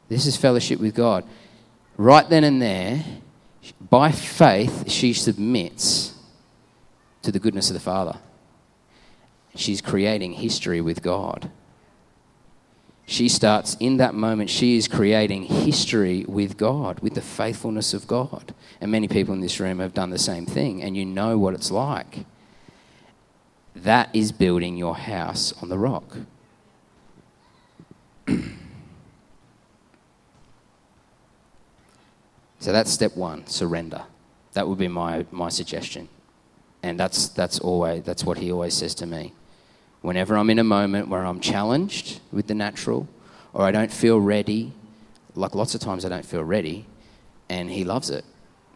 this 0.09 0.27
is 0.27 0.37
fellowship 0.37 0.79
with 0.79 0.95
God. 0.95 1.25
Right 1.97 2.29
then 2.29 2.45
and 2.45 2.63
there, 2.63 3.05
by 3.91 4.13
faith, 4.13 4.91
she 4.91 5.13
submits 5.13 6.15
to 7.23 7.33
the 7.33 7.39
goodness 7.39 7.71
of 7.71 7.75
the 7.75 7.81
Father. 7.81 8.19
She's 9.55 9.81
creating 9.81 10.35
history 10.35 10.81
with 10.81 11.03
God. 11.03 11.51
She 13.07 13.29
starts 13.29 13.77
in 13.81 13.99
that 13.99 14.15
moment, 14.15 14.49
she 14.51 14.77
is 14.77 14.89
creating 14.89 15.45
history 15.45 16.25
with 16.27 16.57
God, 16.57 17.01
with 17.01 17.15
the 17.15 17.21
faithfulness 17.21 17.93
of 17.93 18.07
God. 18.07 18.55
And 18.81 18.91
many 18.91 19.09
people 19.09 19.35
in 19.35 19.41
this 19.41 19.61
room 19.61 19.79
have 19.79 19.95
done 19.95 20.11
the 20.11 20.19
same 20.19 20.47
thing, 20.47 20.83
and 20.83 20.97
you 20.97 21.05
know 21.05 21.37
what 21.39 21.55
it's 21.55 21.71
like. 21.71 22.25
That 23.77 24.11
is 24.15 24.31
building 24.31 24.77
your 24.77 24.97
house 24.97 25.53
on 25.61 25.69
the 25.69 25.79
rock. 25.79 26.17
so 28.29 28.43
that's 32.73 32.91
step 32.91 33.17
one 33.17 33.47
surrender. 33.47 34.03
That 34.53 34.69
would 34.69 34.79
be 34.79 34.89
my, 34.89 35.27
my 35.33 35.49
suggestion. 35.49 36.09
And 36.83 37.01
that's, 37.01 37.29
that's, 37.29 37.59
always, 37.59 38.05
that's 38.05 38.25
what 38.25 38.39
he 38.39 38.53
always 38.53 38.75
says 38.75 38.95
to 38.97 39.07
me. 39.07 39.33
Whenever 40.03 40.37
I'm 40.37 40.51
in 40.51 40.61
a 40.61 40.65
moment 40.65 41.09
where 41.09 41.25
I'm 41.25 41.41
challenged 41.41 42.21
with 42.31 42.47
the 42.47 42.55
natural 42.55 43.09
or 43.53 43.65
I 43.65 43.73
don't 43.73 43.93
feel 43.93 44.21
ready, 44.21 44.73
like 45.35 45.57
lots 45.57 45.75
of 45.75 45.81
times 45.81 46.05
I 46.05 46.11
don't 46.11 46.25
feel 46.25 46.45
ready, 46.45 46.87
and 47.49 47.71
he 47.71 47.85
loves 47.85 48.11
it. 48.11 48.25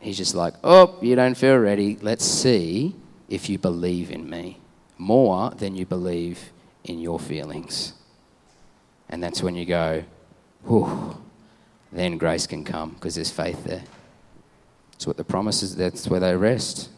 He's 0.01 0.17
just 0.17 0.35
like, 0.35 0.55
oh, 0.65 0.97
you 1.01 1.15
don't 1.15 1.37
feel 1.37 1.59
ready. 1.59 1.99
Let's 2.01 2.25
see 2.25 2.97
if 3.29 3.49
you 3.49 3.59
believe 3.59 4.11
in 4.11 4.29
me 4.29 4.59
more 4.99 5.51
than 5.51 5.77
you 5.77 5.87
believe 5.87 6.51
in 6.85 6.99
your 6.99 7.19
feelings. 7.19 7.95
And 9.09 9.23
that's 9.23 9.43
when 9.43 9.55
you 9.55 9.65
go, 9.65 10.05
whew, 10.67 11.17
then 11.93 12.19
grace 12.19 12.47
can 12.47 12.65
come 12.65 12.91
because 12.91 13.15
there's 13.15 13.31
faith 13.31 13.65
there. 13.65 13.85
That's 14.93 15.07
what 15.07 15.17
the 15.17 15.25
promise 15.25 15.63
is, 15.63 15.77
that's 15.77 16.09
where 16.09 16.21
they 16.21 16.37
rest. 16.37 16.91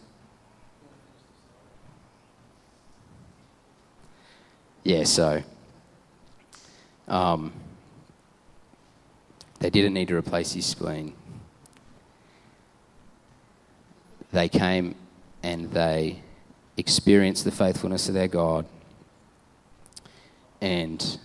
Yeah, 4.83 5.05
so 5.05 5.43
um, 7.07 7.53
they 9.59 9.69
didn't 9.69 9.93
need 9.93 10.09
to 10.09 10.17
replace 10.17 10.53
his 10.55 10.65
spleen. 10.65 11.13
They 14.33 14.49
came 14.49 14.95
and 15.43 15.71
they 15.71 16.23
experience 16.81 17.43
the 17.43 17.53
faithfulness 17.53 18.09
of 18.09 18.15
their 18.15 18.27
God. 18.27 18.67
And 20.61 21.19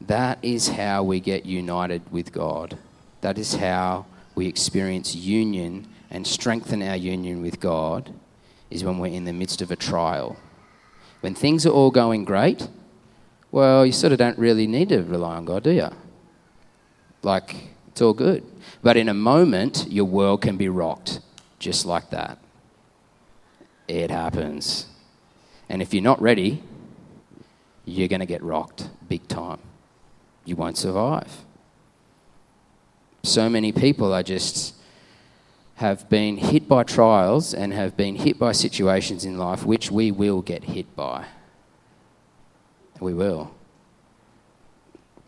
that 0.00 0.38
is 0.42 0.68
how 0.68 1.02
we 1.02 1.20
get 1.20 1.44
united 1.44 2.10
with 2.10 2.32
God. 2.32 2.78
That 3.20 3.36
is 3.36 3.54
how 3.54 4.06
we 4.34 4.46
experience 4.46 5.14
union 5.14 5.86
and 6.10 6.26
strengthen 6.26 6.82
our 6.82 6.96
union 6.96 7.42
with 7.42 7.60
God, 7.60 8.12
is 8.70 8.84
when 8.84 8.98
we're 8.98 9.12
in 9.12 9.24
the 9.24 9.32
midst 9.32 9.60
of 9.60 9.70
a 9.70 9.76
trial. 9.76 10.36
When 11.20 11.34
things 11.34 11.66
are 11.66 11.70
all 11.70 11.90
going 11.90 12.24
great, 12.24 12.68
well, 13.50 13.84
you 13.84 13.92
sort 13.92 14.12
of 14.12 14.18
don't 14.18 14.38
really 14.38 14.66
need 14.66 14.90
to 14.90 15.02
rely 15.02 15.36
on 15.36 15.44
God, 15.44 15.62
do 15.64 15.70
you? 15.70 15.90
Like, 17.22 17.54
it's 17.88 18.02
all 18.02 18.12
good. 18.12 18.44
But 18.82 18.96
in 18.96 19.08
a 19.08 19.14
moment, 19.14 19.86
your 19.88 20.04
world 20.04 20.42
can 20.42 20.56
be 20.56 20.68
rocked 20.68 21.20
just 21.58 21.86
like 21.86 22.10
that 22.10 22.38
it 23.88 24.10
happens. 24.10 24.86
And 25.68 25.82
if 25.82 25.92
you're 25.92 26.02
not 26.02 26.20
ready, 26.20 26.62
you're 27.84 28.08
going 28.08 28.20
to 28.20 28.26
get 28.26 28.42
rocked 28.42 28.88
big 29.08 29.26
time. 29.28 29.58
You 30.44 30.56
won't 30.56 30.76
survive. 30.76 31.44
So 33.22 33.48
many 33.48 33.72
people 33.72 34.12
are 34.12 34.22
just 34.22 34.74
have 35.76 36.08
been 36.08 36.36
hit 36.36 36.68
by 36.68 36.84
trials 36.84 37.52
and 37.52 37.72
have 37.72 37.96
been 37.96 38.16
hit 38.16 38.38
by 38.38 38.52
situations 38.52 39.24
in 39.24 39.38
life 39.38 39.64
which 39.64 39.90
we 39.90 40.10
will 40.10 40.40
get 40.42 40.64
hit 40.64 40.94
by. 40.94 41.26
We 43.00 43.12
will. 43.12 43.54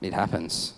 It 0.00 0.12
happens. 0.12 0.74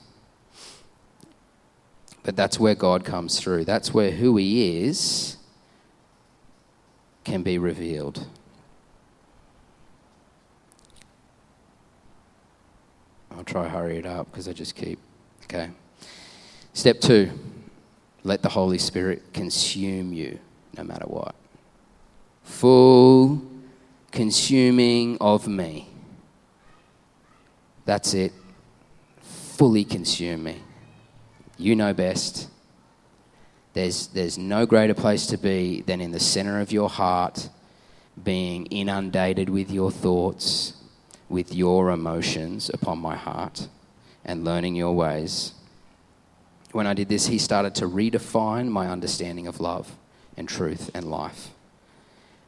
But 2.23 2.37
that's 2.37 2.59
where 2.59 2.75
God 2.75 3.05
comes 3.05 3.41
through. 3.41 3.64
That's 3.64 3.93
where 3.93 4.11
who 4.11 4.37
He 4.37 4.85
is 4.85 5.38
can 7.29 7.43
be 7.43 7.59
revealed. 7.59 8.27
I'll 13.31 13.45
try 13.45 13.69
hurry 13.69 13.99
it 13.99 14.07
up 14.07 14.31
because 14.31 14.49
I 14.49 14.55
just 14.55 14.75
keep. 14.75 14.99
Okay. 15.45 15.71
Step 16.73 17.01
two 17.01 17.31
let 18.25 18.43
the 18.43 18.49
Holy 18.49 18.79
Spirit 18.79 19.23
consume 19.33 20.12
you 20.12 20.38
no 20.77 20.85
matter 20.85 21.05
what. 21.07 21.35
Full 22.45 23.43
consuming 24.11 25.19
of 25.21 25.47
me. 25.47 25.88
That's 27.85 28.14
it. 28.14 28.33
Fully 29.21 29.85
consume 29.85 30.45
me. 30.45 30.62
You 31.59 31.77
know 31.77 31.93
best. 31.93 32.49
There's, 33.79 34.09
there's 34.09 34.37
no 34.37 34.67
greater 34.67 34.93
place 34.93 35.27
to 35.27 35.37
be 35.37 35.83
than 35.83 36.01
in 36.01 36.11
the 36.11 36.19
center 36.19 36.61
of 36.61 36.73
your 36.73 36.88
heart, 36.88 37.49
being 38.21 38.67
inundated 38.67 39.49
with 39.49 39.71
your 39.71 39.93
thoughts, 39.93 40.73
with 41.29 41.55
your 41.55 41.91
emotions 41.91 42.73
upon 42.75 42.99
my 42.99 43.14
heart, 43.14 43.69
and 44.25 44.45
learning 44.45 44.75
your 44.75 44.97
ways. 44.97 45.53
When 46.73 46.88
I 46.88 46.93
did 46.93 47.09
this, 47.09 47.29
he 47.29 47.38
started 47.38 47.77
to 47.77 47.87
redefine 47.87 48.67
my 48.67 48.88
understanding 48.88 49.47
of 49.47 49.61
love 49.61 49.97
and 50.37 50.49
truth 50.49 50.91
and 50.93 51.09
life. 51.09 51.51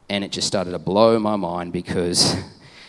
And 0.09 0.25
it 0.25 0.33
just 0.33 0.47
started 0.47 0.71
to 0.71 0.79
blow 0.79 1.17
my 1.17 1.37
mind 1.37 1.71
because, 1.71 2.35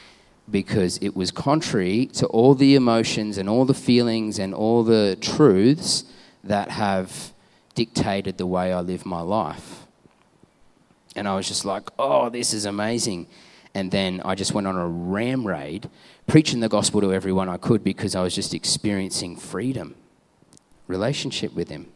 because 0.50 0.98
it 0.98 1.14
was 1.14 1.31
contrary 1.31 2.07
to 2.14 2.26
all 2.26 2.57
the 2.57 2.74
emotions 2.74 3.38
and 3.38 3.48
all 3.48 3.64
the 3.64 3.72
feelings 3.72 4.40
and 4.40 4.52
all 4.52 4.83
the 4.83 5.16
truths 5.20 6.02
that 6.42 6.72
have 6.72 7.31
dictated 7.74 8.38
the 8.38 8.46
way 8.46 8.72
I 8.72 8.80
live 8.80 9.06
my 9.06 9.20
life. 9.20 9.87
And 11.14 11.28
I 11.28 11.37
was 11.37 11.46
just 11.46 11.64
like, 11.64 11.90
oh, 11.98 12.28
this 12.28 12.54
is 12.54 12.64
amazing. 12.64 13.26
And 13.74 13.90
then 13.90 14.20
I 14.24 14.35
just 14.35 14.52
went 14.52 14.66
on 14.66 14.76
a 14.76 14.87
ram 14.87 15.46
raid, 15.46 15.88
preaching 16.26 16.61
the 16.61 16.68
gospel 16.68 17.00
to 17.00 17.12
everyone 17.12 17.48
I 17.48 17.56
could 17.56 17.82
because 17.82 18.14
I 18.14 18.22
was 18.22 18.35
just 18.35 18.54
experiencing 18.54 19.37
freedom, 19.37 19.94
relationship 20.87 21.54
with 21.54 21.68
Him. 21.68 21.88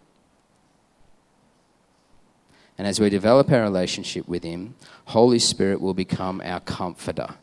And 2.78 2.86
as 2.86 3.00
we 3.00 3.08
develop 3.08 3.50
our 3.50 3.62
relationship 3.62 4.28
with 4.28 4.42
Him, 4.42 4.74
Holy 5.06 5.38
Spirit 5.38 5.80
will 5.80 5.94
become 5.94 6.42
our 6.44 6.60
comforter, 6.60 7.34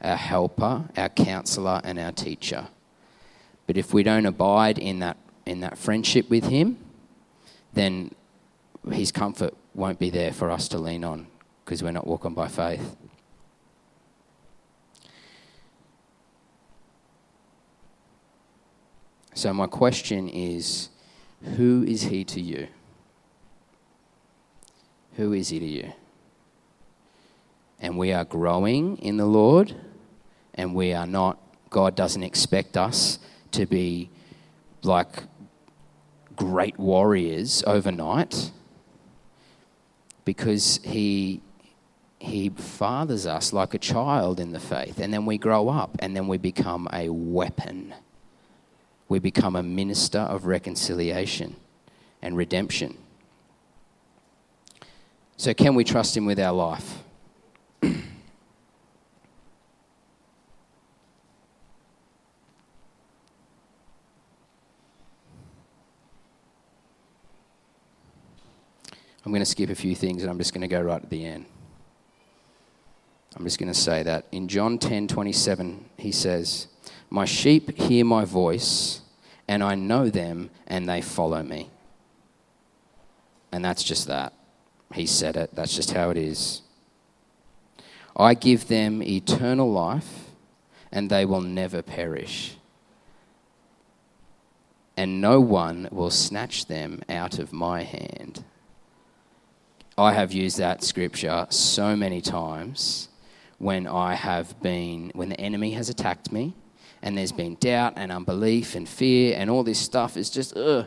our 0.00 0.16
helper, 0.16 0.84
our 0.96 1.08
counselor, 1.08 1.80
and 1.82 1.98
our 1.98 2.12
teacher. 2.12 2.68
But 3.66 3.76
if 3.76 3.92
we 3.92 4.04
don't 4.04 4.26
abide 4.26 4.78
in 4.78 5.00
that, 5.00 5.16
in 5.44 5.60
that 5.60 5.76
friendship 5.76 6.30
with 6.30 6.44
Him, 6.44 6.78
then 7.76 8.10
His 8.90 9.12
comfort 9.12 9.54
won't 9.74 9.98
be 9.98 10.08
there 10.08 10.32
for 10.32 10.50
us 10.50 10.66
to 10.68 10.78
lean 10.78 11.04
on 11.04 11.26
because 11.64 11.82
we're 11.82 11.92
not 11.92 12.06
walking 12.06 12.32
by 12.32 12.48
faith. 12.48 12.96
So, 19.34 19.52
my 19.52 19.66
question 19.66 20.30
is 20.30 20.88
who 21.56 21.84
is 21.86 22.04
He 22.04 22.24
to 22.24 22.40
you? 22.40 22.68
Who 25.16 25.34
is 25.34 25.50
He 25.50 25.60
to 25.60 25.66
you? 25.66 25.92
And 27.78 27.98
we 27.98 28.10
are 28.10 28.24
growing 28.24 28.96
in 28.98 29.18
the 29.18 29.26
Lord, 29.26 29.76
and 30.54 30.74
we 30.74 30.94
are 30.94 31.06
not, 31.06 31.38
God 31.68 31.94
doesn't 31.94 32.22
expect 32.22 32.78
us 32.78 33.18
to 33.50 33.66
be 33.66 34.08
like 34.82 35.24
great 36.36 36.78
warriors 36.78 37.64
overnight 37.66 38.52
because 40.24 40.80
he 40.84 41.40
he 42.18 42.48
fathers 42.48 43.26
us 43.26 43.52
like 43.52 43.74
a 43.74 43.78
child 43.78 44.40
in 44.40 44.52
the 44.52 44.58
faith. 44.58 44.98
And 44.98 45.12
then 45.12 45.26
we 45.26 45.38
grow 45.38 45.68
up 45.68 45.96
and 46.00 46.16
then 46.16 46.26
we 46.26 46.38
become 46.38 46.88
a 46.92 47.10
weapon. 47.10 47.94
We 49.08 49.18
become 49.18 49.54
a 49.54 49.62
minister 49.62 50.18
of 50.18 50.46
reconciliation 50.46 51.56
and 52.22 52.36
redemption. 52.36 52.96
So 55.36 55.52
can 55.54 55.74
we 55.74 55.84
trust 55.84 56.16
him 56.16 56.24
with 56.24 56.40
our 56.40 56.52
life 56.52 57.02
I'm 69.26 69.32
going 69.32 69.42
to 69.42 69.44
skip 69.46 69.70
a 69.70 69.74
few 69.74 69.96
things 69.96 70.22
and 70.22 70.30
I'm 70.30 70.38
just 70.38 70.54
going 70.54 70.60
to 70.60 70.68
go 70.68 70.80
right 70.80 71.02
at 71.02 71.10
the 71.10 71.26
end. 71.26 71.46
I'm 73.34 73.42
just 73.42 73.58
going 73.58 73.72
to 73.72 73.78
say 73.78 74.04
that. 74.04 74.24
In 74.30 74.46
John 74.46 74.78
10 74.78 75.08
27, 75.08 75.84
he 75.98 76.12
says, 76.12 76.68
My 77.10 77.24
sheep 77.24 77.76
hear 77.76 78.04
my 78.04 78.24
voice, 78.24 79.00
and 79.48 79.64
I 79.64 79.74
know 79.74 80.08
them, 80.08 80.50
and 80.68 80.88
they 80.88 81.00
follow 81.00 81.42
me. 81.42 81.70
And 83.50 83.64
that's 83.64 83.82
just 83.82 84.06
that. 84.06 84.32
He 84.94 85.06
said 85.06 85.36
it. 85.36 85.50
That's 85.52 85.74
just 85.74 85.90
how 85.90 86.10
it 86.10 86.16
is. 86.16 86.62
I 88.16 88.34
give 88.34 88.68
them 88.68 89.02
eternal 89.02 89.70
life, 89.70 90.30
and 90.92 91.10
they 91.10 91.24
will 91.24 91.40
never 91.40 91.82
perish. 91.82 92.58
And 94.96 95.20
no 95.20 95.40
one 95.40 95.88
will 95.90 96.12
snatch 96.12 96.66
them 96.66 97.02
out 97.08 97.40
of 97.40 97.52
my 97.52 97.82
hand. 97.82 98.44
I 99.98 100.12
have 100.12 100.30
used 100.30 100.58
that 100.58 100.84
scripture 100.84 101.46
so 101.48 101.96
many 101.96 102.20
times 102.20 103.08
when 103.56 103.86
I 103.86 104.14
have 104.14 104.60
been, 104.60 105.10
when 105.14 105.30
the 105.30 105.40
enemy 105.40 105.70
has 105.70 105.88
attacked 105.88 106.30
me 106.30 106.52
and 107.00 107.16
there's 107.16 107.32
been 107.32 107.54
doubt 107.60 107.94
and 107.96 108.12
unbelief 108.12 108.74
and 108.74 108.86
fear 108.86 109.34
and 109.38 109.48
all 109.48 109.64
this 109.64 109.78
stuff 109.78 110.18
is 110.18 110.28
just, 110.28 110.54
ugh. 110.54 110.86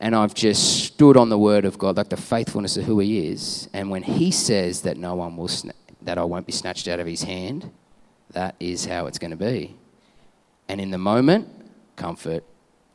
And 0.00 0.16
I've 0.16 0.32
just 0.32 0.84
stood 0.84 1.18
on 1.18 1.28
the 1.28 1.36
word 1.36 1.66
of 1.66 1.76
God, 1.76 1.98
like 1.98 2.08
the 2.08 2.16
faithfulness 2.16 2.78
of 2.78 2.84
who 2.84 3.00
He 3.00 3.28
is. 3.28 3.68
And 3.74 3.90
when 3.90 4.02
He 4.02 4.30
says 4.30 4.80
that 4.82 4.96
no 4.96 5.14
one 5.14 5.36
will, 5.36 5.48
sna- 5.48 5.72
that 6.00 6.16
I 6.16 6.24
won't 6.24 6.46
be 6.46 6.52
snatched 6.52 6.88
out 6.88 7.00
of 7.00 7.06
His 7.06 7.22
hand, 7.24 7.70
that 8.30 8.54
is 8.58 8.86
how 8.86 9.06
it's 9.06 9.18
going 9.18 9.30
to 9.32 9.36
be. 9.36 9.76
And 10.70 10.80
in 10.80 10.90
the 10.90 10.98
moment, 10.98 11.48
comfort. 11.96 12.44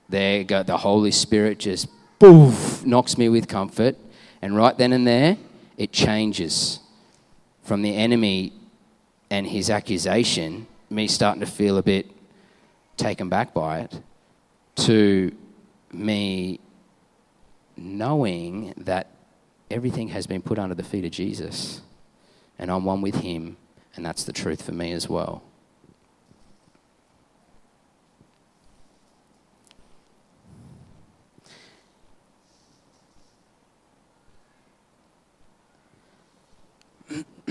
There 0.09 0.43
go 0.43 0.63
the 0.63 0.77
Holy 0.77 1.11
Spirit 1.11 1.59
just 1.59 1.87
boof 2.17 2.83
knocks 2.83 3.19
me 3.19 3.29
with 3.29 3.47
comfort 3.47 3.95
and 4.41 4.55
right 4.55 4.77
then 4.77 4.93
and 4.93 5.05
there, 5.05 5.37
it 5.77 5.91
changes 5.91 6.79
from 7.63 7.81
the 7.81 7.95
enemy 7.95 8.53
and 9.29 9.47
his 9.47 9.69
accusation, 9.69 10.67
me 10.89 11.07
starting 11.07 11.39
to 11.41 11.45
feel 11.45 11.77
a 11.77 11.83
bit 11.83 12.07
taken 12.97 13.29
back 13.29 13.53
by 13.53 13.79
it, 13.79 14.01
to 14.75 15.31
me 15.91 16.59
knowing 17.77 18.73
that 18.77 19.07
everything 19.71 20.09
has 20.09 20.27
been 20.27 20.41
put 20.41 20.57
under 20.57 20.75
the 20.75 20.83
feet 20.83 21.05
of 21.05 21.11
Jesus 21.11 21.81
and 22.59 22.69
I'm 22.69 22.83
one 22.83 23.01
with 23.01 23.15
him, 23.15 23.55
and 23.95 24.05
that's 24.05 24.25
the 24.25 24.33
truth 24.33 24.61
for 24.61 24.73
me 24.73 24.91
as 24.91 25.07
well. 25.07 25.41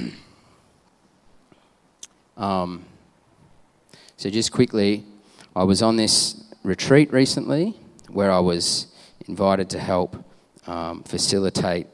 Um, 2.36 2.84
so, 4.16 4.30
just 4.30 4.52
quickly, 4.52 5.04
I 5.56 5.64
was 5.64 5.82
on 5.82 5.96
this 5.96 6.44
retreat 6.62 7.12
recently 7.12 7.74
where 8.10 8.30
I 8.30 8.38
was 8.38 8.86
invited 9.26 9.68
to 9.70 9.80
help 9.80 10.24
um, 10.68 11.02
facilitate 11.02 11.88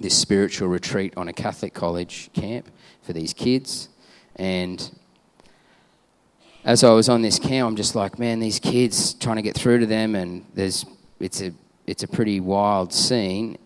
this 0.00 0.16
spiritual 0.16 0.68
retreat 0.68 1.14
on 1.16 1.28
a 1.28 1.32
Catholic 1.32 1.74
college 1.74 2.30
camp 2.32 2.68
for 3.02 3.12
these 3.12 3.32
kids. 3.32 3.88
And 4.36 4.90
as 6.64 6.82
I 6.82 6.90
was 6.90 7.08
on 7.08 7.22
this 7.22 7.38
camp, 7.38 7.68
I'm 7.68 7.76
just 7.76 7.94
like, 7.94 8.18
man, 8.18 8.40
these 8.40 8.58
kids 8.58 9.14
trying 9.14 9.36
to 9.36 9.42
get 9.42 9.54
through 9.56 9.80
to 9.80 9.86
them, 9.86 10.14
and 10.14 10.44
there's 10.54 10.84
it's 11.20 11.40
a 11.40 11.52
it's 11.86 12.02
a 12.02 12.08
pretty 12.08 12.40
wild 12.40 12.92
scene. 12.92 13.56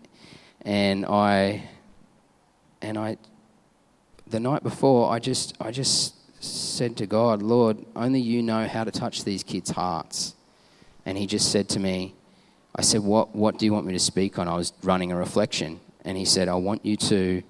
And 0.61 1.05
I 1.05 1.63
and 2.81 2.97
I 2.97 3.17
the 4.35 4.39
night 4.41 4.63
before, 4.63 5.13
I 5.13 5.19
just, 5.19 5.55
I 5.61 5.71
just 5.71 6.13
said 6.43 6.97
to 6.97 7.05
God, 7.07 7.41
Lord, 7.41 7.77
only 7.95 8.19
you 8.19 8.43
know 8.43 8.67
how 8.67 8.83
to 8.83 8.91
touch 8.91 9.23
these 9.23 9.43
kids' 9.43 9.69
hearts. 9.69 10.35
And 11.05 11.17
He 11.17 11.25
just 11.25 11.53
said 11.53 11.69
to 11.69 11.79
me, 11.79 12.15
I 12.75 12.81
said, 12.81 12.99
what, 12.99 13.33
what 13.33 13.57
do 13.57 13.65
you 13.65 13.71
want 13.71 13.85
me 13.85 13.93
to 13.93 13.99
speak 13.99 14.37
on? 14.37 14.49
I 14.49 14.57
was 14.57 14.73
running 14.83 15.13
a 15.13 15.15
reflection. 15.15 15.79
And 16.03 16.17
He 16.17 16.25
said, 16.25 16.49
I 16.49 16.55
want 16.55 16.85
you 16.85 16.97
to, 16.97 17.43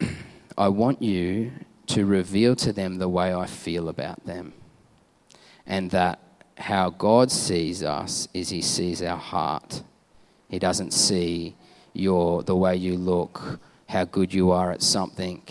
I 0.58 0.68
want 0.68 1.00
you 1.00 1.52
to 1.86 2.04
reveal 2.04 2.54
to 2.56 2.70
them 2.70 2.98
the 2.98 3.08
way 3.08 3.34
I 3.34 3.46
feel 3.46 3.88
about 3.88 4.26
them. 4.26 4.52
And 5.66 5.90
that 5.92 6.18
how 6.58 6.90
God 6.90 7.32
sees 7.32 7.82
us 7.82 8.28
is 8.34 8.50
He 8.50 8.60
sees 8.60 9.00
our 9.00 9.16
heart. 9.16 9.82
He 10.50 10.58
doesn't 10.58 10.90
see 10.90 11.56
your, 11.94 12.42
the 12.42 12.54
way 12.54 12.76
you 12.76 12.98
look 12.98 13.60
how 13.88 14.04
good 14.04 14.32
you 14.32 14.50
are 14.50 14.72
at 14.72 14.82
something. 14.82 15.42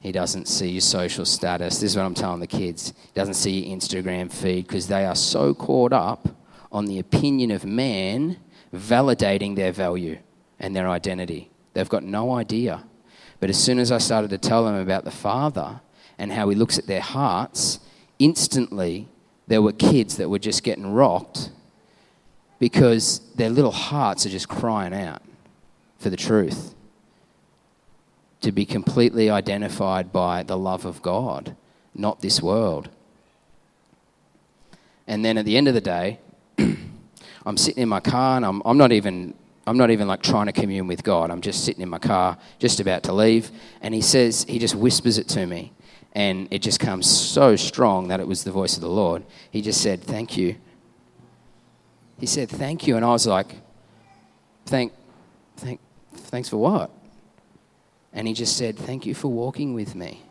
He 0.00 0.12
doesn't 0.12 0.46
see 0.46 0.70
your 0.70 0.80
social 0.80 1.24
status. 1.24 1.80
This 1.80 1.92
is 1.92 1.96
what 1.96 2.04
I'm 2.04 2.14
telling 2.14 2.40
the 2.40 2.46
kids. 2.46 2.92
He 2.96 3.12
doesn't 3.14 3.34
see 3.34 3.64
your 3.64 3.76
Instagram 3.76 4.32
feed 4.32 4.66
because 4.66 4.86
they 4.86 5.04
are 5.04 5.16
so 5.16 5.54
caught 5.54 5.92
up 5.92 6.28
on 6.70 6.86
the 6.86 6.98
opinion 6.98 7.50
of 7.50 7.64
man 7.64 8.38
validating 8.72 9.56
their 9.56 9.72
value 9.72 10.18
and 10.60 10.76
their 10.76 10.88
identity. 10.88 11.50
They've 11.74 11.88
got 11.88 12.04
no 12.04 12.34
idea. 12.34 12.84
But 13.40 13.50
as 13.50 13.62
soon 13.62 13.78
as 13.78 13.90
I 13.90 13.98
started 13.98 14.30
to 14.30 14.38
tell 14.38 14.64
them 14.64 14.74
about 14.74 15.04
the 15.04 15.10
Father 15.10 15.80
and 16.18 16.32
how 16.32 16.48
He 16.48 16.56
looks 16.56 16.78
at 16.78 16.86
their 16.86 17.00
hearts, 17.00 17.80
instantly 18.18 19.08
there 19.46 19.62
were 19.62 19.72
kids 19.72 20.16
that 20.18 20.28
were 20.28 20.38
just 20.38 20.62
getting 20.62 20.92
rocked 20.92 21.50
because 22.58 23.20
their 23.36 23.50
little 23.50 23.72
hearts 23.72 24.26
are 24.26 24.30
just 24.30 24.48
crying 24.48 24.92
out 24.92 25.22
for 25.98 26.10
the 26.10 26.16
truth 26.16 26.74
to 28.40 28.52
be 28.52 28.64
completely 28.64 29.30
identified 29.30 30.12
by 30.12 30.42
the 30.42 30.56
love 30.56 30.84
of 30.84 31.02
God, 31.02 31.56
not 31.94 32.20
this 32.20 32.40
world. 32.40 32.88
And 35.06 35.24
then 35.24 35.38
at 35.38 35.44
the 35.44 35.56
end 35.56 35.68
of 35.68 35.74
the 35.74 35.80
day, 35.80 36.20
I'm 37.46 37.56
sitting 37.56 37.82
in 37.82 37.88
my 37.88 38.00
car 38.00 38.36
and 38.36 38.44
I'm, 38.44 38.62
I'm 38.64 38.78
not 38.78 38.92
even 38.92 39.34
I'm 39.68 39.76
not 39.76 39.90
even 39.90 40.08
like 40.08 40.22
trying 40.22 40.46
to 40.46 40.52
commune 40.52 40.86
with 40.86 41.02
God. 41.02 41.30
I'm 41.30 41.42
just 41.42 41.62
sitting 41.62 41.82
in 41.82 41.90
my 41.90 41.98
car, 41.98 42.38
just 42.58 42.80
about 42.80 43.02
to 43.02 43.12
leave, 43.12 43.50
and 43.82 43.92
he 43.92 44.00
says, 44.00 44.46
he 44.48 44.58
just 44.58 44.74
whispers 44.74 45.18
it 45.18 45.28
to 45.28 45.46
me, 45.46 45.72
and 46.14 46.48
it 46.50 46.60
just 46.60 46.80
comes 46.80 47.06
so 47.06 47.54
strong 47.54 48.08
that 48.08 48.18
it 48.18 48.26
was 48.26 48.44
the 48.44 48.50
voice 48.50 48.76
of 48.76 48.80
the 48.80 48.88
Lord. 48.88 49.24
He 49.50 49.60
just 49.60 49.82
said, 49.82 50.02
"Thank 50.02 50.38
you." 50.38 50.56
He 52.18 52.24
said, 52.24 52.48
"Thank 52.48 52.86
you," 52.86 52.96
and 52.96 53.04
I 53.04 53.10
was 53.10 53.26
like, 53.26 53.56
"Thank, 54.64 54.94
thank, 55.58 55.80
thanks 56.14 56.48
for 56.48 56.56
what?" 56.56 56.90
And 58.12 58.26
he 58.26 58.34
just 58.34 58.56
said, 58.56 58.76
Thank 58.76 59.06
you 59.06 59.14
for 59.14 59.28
walking 59.28 59.74
with 59.74 59.94
me. 59.94 60.22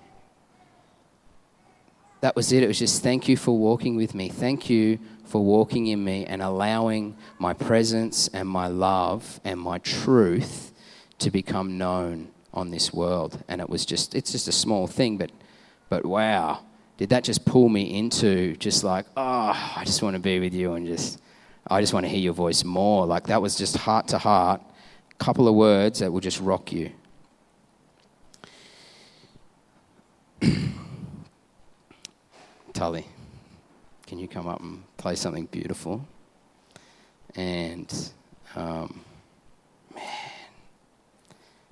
That 2.21 2.35
was 2.35 2.51
it. 2.51 2.63
It 2.63 2.67
was 2.67 2.79
just 2.79 3.03
thank 3.03 3.27
you 3.27 3.37
for 3.37 3.57
walking 3.57 3.95
with 3.95 4.15
me. 4.15 4.27
Thank 4.29 4.69
you 4.69 4.97
for 5.23 5.43
walking 5.43 5.87
in 5.87 6.03
me 6.03 6.25
and 6.25 6.41
allowing 6.41 7.15
my 7.37 7.53
presence 7.53 8.27
and 8.29 8.49
my 8.49 8.67
love 8.67 9.39
and 9.43 9.59
my 9.59 9.77
truth 9.79 10.71
to 11.19 11.29
become 11.29 11.77
known 11.77 12.29
on 12.53 12.71
this 12.71 12.91
world. 12.91 13.43
And 13.47 13.61
it 13.61 13.69
was 13.69 13.85
just, 13.85 14.15
it's 14.15 14.31
just 14.31 14.47
a 14.47 14.51
small 14.51 14.87
thing, 14.87 15.17
but, 15.17 15.31
but 15.89 16.05
wow, 16.05 16.63
did 16.97 17.09
that 17.09 17.23
just 17.23 17.45
pull 17.45 17.69
me 17.69 17.97
into 17.99 18.55
just 18.55 18.83
like, 18.83 19.05
oh, 19.15 19.73
I 19.75 19.83
just 19.85 20.01
want 20.01 20.15
to 20.15 20.19
be 20.19 20.39
with 20.39 20.55
you 20.55 20.73
and 20.73 20.87
just, 20.87 21.21
I 21.67 21.81
just 21.81 21.93
want 21.93 22.05
to 22.05 22.09
hear 22.09 22.19
your 22.19 22.33
voice 22.33 22.63
more. 22.63 23.05
Like 23.05 23.27
that 23.27 23.41
was 23.41 23.55
just 23.55 23.77
heart 23.77 24.07
to 24.09 24.17
heart, 24.17 24.61
a 25.11 25.23
couple 25.23 25.47
of 25.47 25.53
words 25.53 25.99
that 25.99 26.11
will 26.11 26.19
just 26.19 26.39
rock 26.39 26.71
you. 26.71 26.91
Tully, 32.73 33.05
can 34.05 34.19
you 34.19 34.27
come 34.27 34.47
up 34.47 34.59
and 34.61 34.83
play 34.97 35.15
something 35.15 35.45
beautiful? 35.47 36.05
And 37.35 37.93
um, 38.55 39.01
man, 39.93 40.03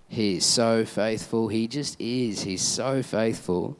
he 0.07 0.37
is 0.37 0.45
so 0.45 0.85
faithful. 0.85 1.47
He 1.47 1.67
just 1.67 1.99
is. 1.99 2.41
He's 2.43 2.61
so 2.61 3.03
faithful. 3.03 3.77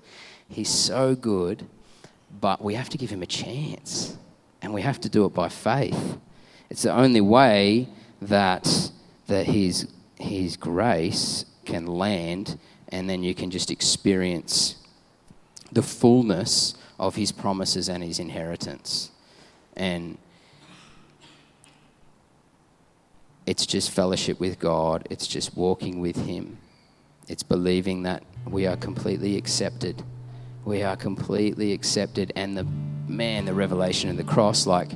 He's 0.48 0.70
so 0.70 1.16
good. 1.16 1.68
But 2.42 2.62
we 2.62 2.76
have 2.76 2.90
to 2.90 2.98
give 2.98 3.10
him 3.10 3.22
a 3.22 3.28
chance. 3.28 4.18
And 4.62 4.74
we 4.74 4.82
have 4.82 5.00
to 5.02 5.10
do 5.10 5.26
it 5.26 5.34
by 5.34 5.50
faith. 5.50 6.18
It's 6.70 6.84
the 6.84 6.94
only 6.94 7.22
way 7.22 7.88
that, 8.22 8.92
that 9.28 9.46
his, 9.46 9.88
his 10.20 10.58
grace 10.58 11.46
can 11.66 11.88
land 11.88 12.60
and 12.90 13.10
then 13.10 13.24
you 13.24 13.34
can 13.34 13.52
just 13.52 13.72
experience 13.72 14.76
the 15.72 15.82
fullness 15.82 16.76
of 17.00 17.16
his 17.16 17.32
promises 17.32 17.90
and 17.90 18.04
his 18.04 18.20
inheritance. 18.20 19.12
And 19.76 20.18
it's 23.46 23.66
just 23.66 23.92
fellowship 23.92 24.40
with 24.40 24.60
God, 24.60 25.08
it's 25.10 25.28
just 25.28 25.56
walking 25.56 26.00
with 26.00 26.16
him, 26.26 26.58
it's 27.28 27.44
believing 27.44 28.04
that 28.04 28.24
we 28.48 28.68
are 28.68 28.78
completely 28.78 29.38
accepted. 29.38 30.04
We 30.64 30.82
are 30.82 30.96
completely 30.96 31.74
accepted. 31.74 32.34
And 32.36 32.58
the 32.58 32.66
man, 33.08 33.46
the 33.46 33.54
revelation 33.54 34.10
of 34.10 34.18
the 34.18 34.24
cross, 34.24 34.66
like 34.66 34.92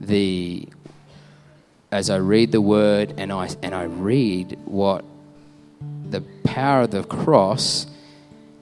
the 0.00 0.68
as 1.92 2.08
I 2.08 2.16
read 2.16 2.52
the 2.52 2.60
word 2.60 3.14
and 3.18 3.32
I 3.32 3.48
and 3.62 3.74
I 3.74 3.84
read 3.84 4.58
what 4.64 5.04
power 6.50 6.82
of 6.82 6.90
the 6.90 7.04
cross 7.04 7.86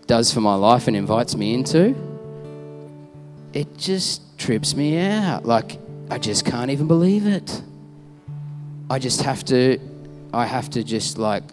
does 0.07 0.33
for 0.33 0.43
my 0.43 0.55
life 0.55 0.89
and 0.89 0.97
invites 0.97 1.35
me 1.35 1.55
into, 1.55 1.95
it 3.55 3.79
just 3.79 4.39
trips 4.39 4.75
me 4.77 4.99
out. 4.99 5.47
Like, 5.47 5.79
I 6.11 6.19
just 6.19 6.45
can't 6.45 6.71
even 6.71 6.87
believe 6.87 7.27
it. 7.27 7.63
I 8.91 8.99
just 8.99 9.23
have 9.23 9.43
to, 9.47 9.79
I 10.35 10.45
have 10.45 10.69
to 10.71 10.85
just 10.85 11.17
like 11.17 11.45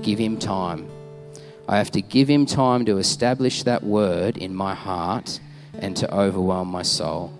give 0.00 0.18
him 0.18 0.38
time. 0.38 0.88
I 1.68 1.76
have 1.76 1.90
to 1.92 2.00
give 2.00 2.28
him 2.28 2.46
time 2.46 2.86
to 2.86 2.96
establish 2.96 3.62
that 3.64 3.84
word 3.84 4.38
in 4.38 4.54
my 4.54 4.74
heart 4.74 5.38
and 5.78 5.94
to 5.98 6.12
overwhelm 6.14 6.68
my 6.68 6.82
soul. 6.82 7.30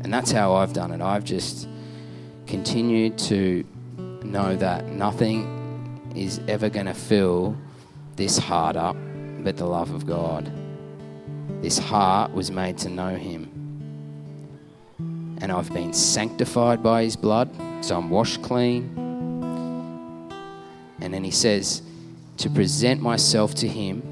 And 0.00 0.14
that's 0.14 0.30
how 0.30 0.54
I've 0.54 0.72
done 0.72 0.92
it. 0.92 1.00
I've 1.00 1.24
just 1.24 1.68
continued 2.46 3.18
to 3.18 3.64
know 4.30 4.56
that 4.56 4.86
nothing 4.86 6.12
is 6.14 6.40
ever 6.48 6.68
going 6.68 6.86
to 6.86 6.94
fill 6.94 7.56
this 8.16 8.38
heart 8.38 8.76
up 8.76 8.96
but 9.40 9.56
the 9.56 9.66
love 9.66 9.92
of 9.92 10.06
God. 10.06 10.50
This 11.62 11.78
heart 11.78 12.32
was 12.32 12.50
made 12.50 12.78
to 12.78 12.88
know 12.88 13.16
Him. 13.16 13.48
And 15.40 15.52
I've 15.52 15.72
been 15.72 15.92
sanctified 15.92 16.82
by 16.82 17.04
His 17.04 17.16
blood, 17.16 17.48
so 17.80 17.96
I'm 17.96 18.10
washed 18.10 18.42
clean. 18.42 18.94
And 21.00 21.14
then 21.14 21.24
He 21.24 21.30
says, 21.30 21.82
to 22.38 22.50
present 22.50 23.00
myself 23.00 23.54
to 23.56 23.68
Him. 23.68 24.02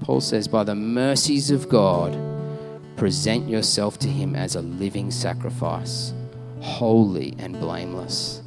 Paul 0.00 0.20
says, 0.20 0.48
by 0.48 0.64
the 0.64 0.74
mercies 0.74 1.50
of 1.50 1.68
God, 1.68 2.16
present 2.96 3.48
yourself 3.48 3.98
to 4.00 4.08
Him 4.08 4.34
as 4.34 4.56
a 4.56 4.60
living 4.60 5.10
sacrifice, 5.10 6.12
holy 6.60 7.34
and 7.38 7.58
blameless. 7.58 8.42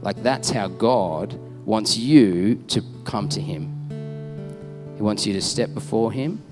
Like 0.00 0.22
that's 0.22 0.50
how 0.50 0.68
God 0.68 1.38
wants 1.64 1.96
you 1.96 2.56
to 2.68 2.82
come 3.04 3.28
to 3.30 3.40
Him. 3.40 3.74
He 4.96 5.02
wants 5.02 5.26
you 5.26 5.32
to 5.34 5.42
step 5.42 5.74
before 5.74 6.12
Him 6.12 6.42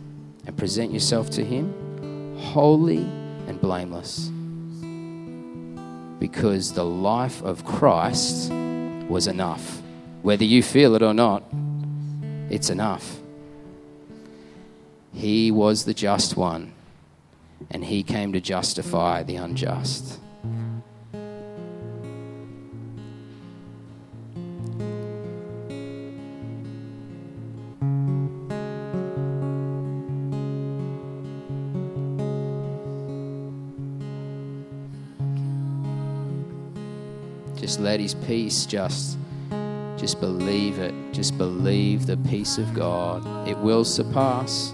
and 0.47 0.57
present 0.57 0.93
yourself 0.93 1.31
to 1.31 1.45
Him 1.45 1.75
holy 2.39 3.05
and 3.47 3.61
blameless. 3.61 4.31
Because 6.19 6.73
the 6.73 6.85
life 6.85 7.43
of 7.43 7.65
Christ 7.65 8.51
was 9.09 9.27
enough. 9.27 9.83
Whether 10.23 10.45
you 10.45 10.63
feel 10.63 10.95
it 10.95 11.03
or 11.03 11.15
not, 11.15 11.45
it's 12.51 12.71
enough. 12.71 13.19
He 15.13 15.51
was 15.51 15.85
the 15.85 15.95
just 15.95 16.37
one, 16.37 16.73
and 17.71 17.85
He 17.85 18.03
came 18.03 18.33
to 18.33 18.41
justify 18.41 19.23
the 19.23 19.37
unjust. 19.37 20.21
Just 37.77 37.85
let 37.85 38.01
his 38.01 38.15
peace 38.15 38.65
just 38.65 39.19
just 39.99 40.19
believe 40.19 40.79
it. 40.79 40.95
Just 41.13 41.37
believe 41.37 42.07
the 42.07 42.17
peace 42.17 42.57
of 42.57 42.73
God. 42.73 43.47
It 43.47 43.59
will 43.59 43.85
surpass 43.85 44.73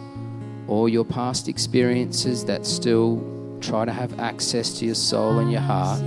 all 0.69 0.89
your 0.89 1.05
past 1.05 1.49
experiences 1.49 2.45
that 2.45 2.65
still 2.65 3.59
try 3.61 3.85
to 3.85 3.91
have 3.93 4.21
access 4.21 4.79
to 4.79 4.87
your 4.87 4.95
soul 4.95 5.41
and 5.41 5.51
your 5.51 5.63
heart. 5.63 5.99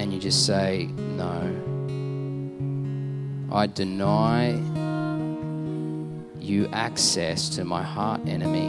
And 0.00 0.14
you 0.14 0.18
just 0.18 0.46
say, 0.46 0.88
No. 0.96 1.42
I 3.52 3.66
deny 3.66 4.52
you 6.40 6.68
access 6.72 7.50
to 7.50 7.66
my 7.66 7.82
heart 7.82 8.22
enemy 8.26 8.68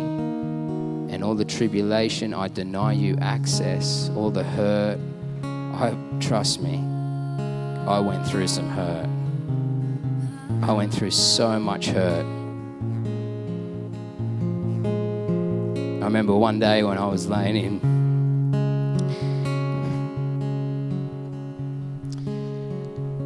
and 1.14 1.24
all 1.24 1.36
the 1.36 1.46
tribulation. 1.46 2.34
I 2.34 2.50
deny 2.50 2.92
you 2.92 3.18
access, 3.22 4.10
all 4.14 4.30
the 4.30 4.44
hurt, 4.44 5.00
I 5.74 5.98
trust 6.20 6.62
me. 6.62 6.78
I 7.88 8.00
went 8.00 8.26
through 8.28 8.48
some 8.48 8.70
hurt. 8.70 9.10
I 10.64 10.72
went 10.72 10.94
through 10.94 11.12
so 11.12 11.60
much 11.60 11.88
hurt. 11.88 12.26
I 16.02 16.06
remember 16.06 16.36
one 16.36 16.60
day 16.60 16.84
when 16.84 16.98
I 16.98 17.08
was 17.08 17.28
laying 17.28 17.56
in 17.56 17.94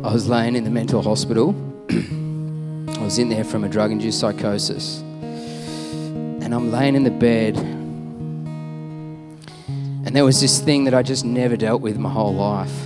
I 0.03 0.13
was 0.13 0.29
laying 0.29 0.55
in 0.55 0.63
the 0.63 0.69
mental 0.69 1.01
hospital. 1.01 1.53
I 1.89 3.03
was 3.03 3.19
in 3.19 3.27
there 3.27 3.43
from 3.43 3.65
a 3.65 3.69
drug 3.69 3.91
induced 3.91 4.21
psychosis. 4.21 4.99
And 4.99 6.55
I'm 6.55 6.71
laying 6.71 6.95
in 6.95 7.03
the 7.03 7.11
bed 7.11 7.57
and 10.07 10.15
there 10.15 10.23
was 10.23 10.39
this 10.39 10.61
thing 10.61 10.85
that 10.85 10.93
I 10.93 11.03
just 11.03 11.25
never 11.25 11.57
dealt 11.57 11.81
with 11.81 11.97
my 11.97 12.09
whole 12.09 12.33
life. 12.33 12.85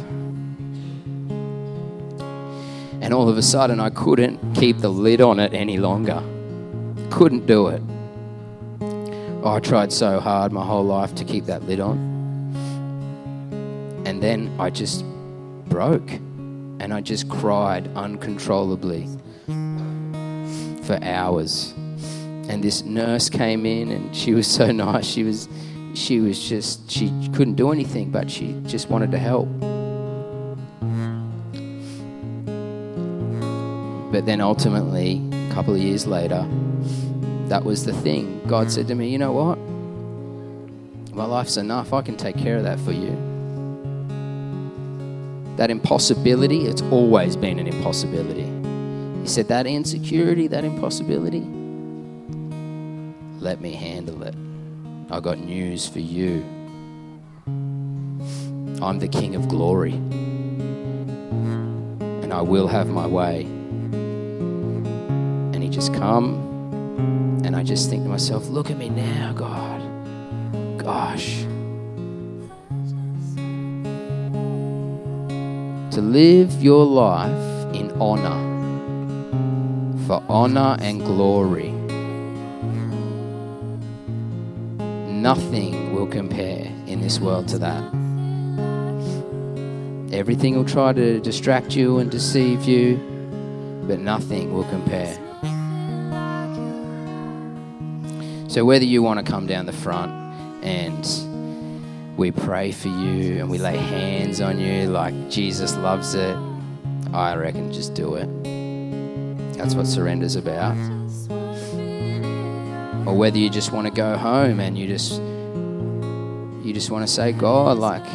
And 2.99 3.13
all 3.13 3.30
of 3.30 3.38
a 3.38 3.43
sudden, 3.43 3.80
I 3.80 3.91
couldn't 3.91 4.55
keep 4.55 4.80
the 4.80 4.89
lid 4.89 5.22
on 5.22 5.39
it 5.39 5.53
any 5.53 5.78
longer. 5.78 6.24
Couldn't 7.11 7.45
do 7.45 7.67
it. 7.67 7.84
Oh, 9.43 9.53
I 9.55 9.59
tried 9.59 9.93
so 9.93 10.19
hard 10.19 10.51
my 10.51 10.65
whole 10.65 10.84
life 10.84 11.13
to 11.13 11.24
keep 11.24 11.45
that 11.45 11.61
lid 11.67 11.80
on. 11.80 11.99
And 14.07 14.19
then 14.24 14.51
I 14.59 14.72
just 14.72 15.05
broke. 15.69 16.09
And 16.09 16.91
I 16.91 17.01
just 17.01 17.30
cried 17.30 17.88
uncontrollably 17.95 19.07
for 19.45 20.97
hours. 21.03 21.76
And 22.49 22.63
this 22.63 22.82
nurse 22.82 23.30
came 23.30 23.67
in 23.67 23.91
and 23.91 24.15
she 24.15 24.34
was 24.34 24.47
so 24.47 24.72
nice. 24.72 25.05
She 25.05 25.24
was 25.24 25.47
she 25.93 26.19
was 26.19 26.39
just, 26.47 26.89
she 26.89 27.09
couldn't 27.33 27.55
do 27.55 27.71
anything, 27.71 28.11
but 28.11 28.29
she 28.29 28.53
just 28.65 28.89
wanted 28.89 29.11
to 29.11 29.17
help. 29.17 29.47
But 34.11 34.25
then 34.25 34.41
ultimately, 34.41 35.21
a 35.31 35.53
couple 35.53 35.73
of 35.73 35.79
years 35.79 36.05
later, 36.05 36.45
that 37.47 37.63
was 37.63 37.85
the 37.85 37.93
thing. 37.93 38.41
God 38.47 38.71
said 38.71 38.87
to 38.87 38.95
me, 38.95 39.09
You 39.09 39.17
know 39.17 39.31
what? 39.31 39.57
My 41.15 41.25
life's 41.25 41.57
enough. 41.57 41.93
I 41.93 42.01
can 42.01 42.17
take 42.17 42.37
care 42.37 42.57
of 42.57 42.63
that 42.63 42.79
for 42.79 42.91
you. 42.91 43.17
that 45.57 45.69
impossibility, 45.69 46.65
it's 46.65 46.81
always 46.83 47.35
been 47.35 47.59
an 47.59 47.67
impossibility. 47.67 48.49
He 49.21 49.27
said, 49.27 49.47
That 49.47 49.67
insecurity, 49.67 50.47
that 50.47 50.63
impossibility, 50.63 51.45
let 53.39 53.61
me 53.61 53.73
handle 53.73 54.23
it. 54.23 54.35
I 55.12 55.20
got 55.20 55.39
news 55.39 55.89
for 55.89 55.99
you. 55.99 56.41
I'm 58.82 58.99
the 58.99 59.09
King 59.09 59.36
of 59.36 59.49
glory, 59.49 59.91
and 62.22 62.34
I 62.34 62.41
will 62.41 62.70
have 62.70 62.88
my 62.88 63.05
way. 63.05 63.41
And 65.51 65.62
He 65.62 65.68
just 65.68 65.93
come, 65.93 66.36
and 67.43 67.57
I 67.57 67.64
just 67.64 67.89
think 67.89 68.03
to 68.03 68.09
myself, 68.09 68.47
Look 68.47 68.72
at 68.72 68.78
me 68.78 68.88
now, 68.88 69.34
God. 69.34 69.82
Gosh. 70.82 71.41
To 75.91 76.01
live 76.01 76.64
your 76.64 76.86
life 76.86 77.76
in 77.76 77.91
honor, 77.99 78.39
for 80.07 80.24
honor 80.30 80.78
and 80.80 81.01
glory. 81.01 81.80
Nothing 85.22 85.93
will 85.93 86.07
compare 86.07 86.65
in 86.88 86.99
this 86.99 87.19
world 87.19 87.47
to 87.49 87.59
that. 87.59 87.84
Everything 90.11 90.55
will 90.55 90.65
try 90.65 90.93
to 90.93 91.19
distract 91.19 91.76
you 91.76 91.99
and 91.99 92.09
deceive 92.09 92.63
you, 92.63 92.95
but 93.86 93.99
nothing 93.99 94.51
will 94.51 94.63
compare. 94.63 95.13
So, 98.49 98.65
whether 98.65 98.84
you 98.84 99.03
want 99.03 99.24
to 99.24 99.32
come 99.32 99.45
down 99.45 99.67
the 99.67 99.74
front 99.74 100.11
and 100.63 102.17
we 102.17 102.32
pray 102.32 102.72
for 102.72 102.88
you 102.88 103.41
and 103.41 103.47
we 103.47 103.59
lay 103.59 103.78
hands 103.78 104.41
on 104.41 104.59
you 104.59 104.88
like 104.88 105.30
Jesus 105.30 105.76
loves 105.76 106.15
it, 106.15 106.36
I 107.13 107.36
reckon 107.36 107.72
just 107.72 107.93
do 107.93 108.15
it. 108.15 108.28
That's 109.55 109.76
what 109.76 109.86
surrender's 109.86 110.36
about 110.36 110.76
or 113.06 113.16
whether 113.16 113.38
you 113.38 113.49
just 113.49 113.72
want 113.72 113.88
to 113.88 113.93
go 113.93 114.18
home 114.18 114.60
and 114.60 114.78
you 114.78 114.88
just 114.88 115.22
you 116.64 116.74
just 116.74 116.91
want 116.91 117.06
to 117.06 117.12
say 117.12 117.32
god 117.32 117.78
like 117.78 118.08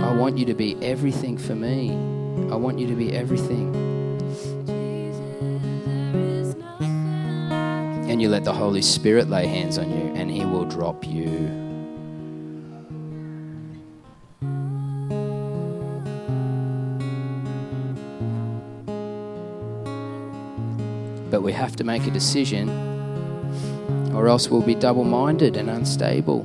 i 0.00 0.12
want 0.12 0.38
you 0.38 0.44
to 0.44 0.54
be 0.54 0.76
everything 0.82 1.36
for 1.36 1.54
me. 1.54 2.16
I 2.50 2.54
want 2.54 2.78
you 2.78 2.86
to 2.86 2.94
be 2.94 3.12
everything. 3.12 3.74
And 8.08 8.22
you 8.22 8.28
let 8.28 8.44
the 8.44 8.52
holy 8.52 8.82
spirit 8.82 9.28
lay 9.28 9.46
hands 9.46 9.78
on 9.78 9.90
you 9.90 10.14
and 10.14 10.30
he 10.30 10.44
will 10.44 10.64
drop 10.64 11.04
you. 11.04 11.26
But 21.30 21.42
we 21.42 21.52
have 21.52 21.74
to 21.76 21.84
make 21.84 22.06
a 22.06 22.10
decision 22.10 22.95
or 24.16 24.28
else 24.28 24.48
we'll 24.48 24.62
be 24.62 24.74
double 24.74 25.04
minded 25.04 25.58
and 25.58 25.68
unstable. 25.68 26.40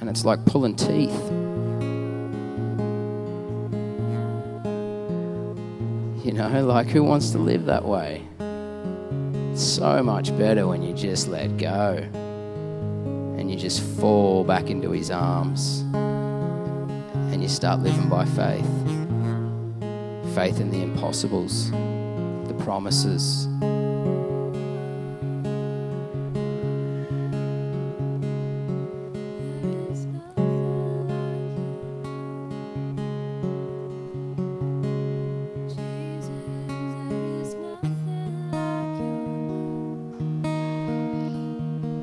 And 0.00 0.10
it's 0.10 0.24
like 0.24 0.44
pulling 0.46 0.74
teeth. 0.74 1.14
You 6.26 6.32
know, 6.32 6.48
like 6.66 6.88
who 6.88 7.04
wants 7.04 7.30
to 7.30 7.38
live 7.38 7.66
that 7.66 7.84
way? 7.84 8.26
It's 9.52 9.62
so 9.62 10.02
much 10.02 10.36
better 10.36 10.66
when 10.66 10.82
you 10.82 10.92
just 10.92 11.28
let 11.28 11.56
go 11.56 12.04
and 13.38 13.48
you 13.48 13.56
just 13.56 13.80
fall 13.80 14.42
back 14.42 14.70
into 14.70 14.90
his 14.90 15.12
arms 15.12 15.84
and 17.30 17.40
you 17.40 17.48
start 17.48 17.80
living 17.80 18.08
by 18.08 18.24
faith. 18.24 18.66
Faith 20.34 20.60
in 20.60 20.72
the 20.72 20.82
impossibles, 20.82 21.70
the 21.70 22.56
promises, 22.64 23.46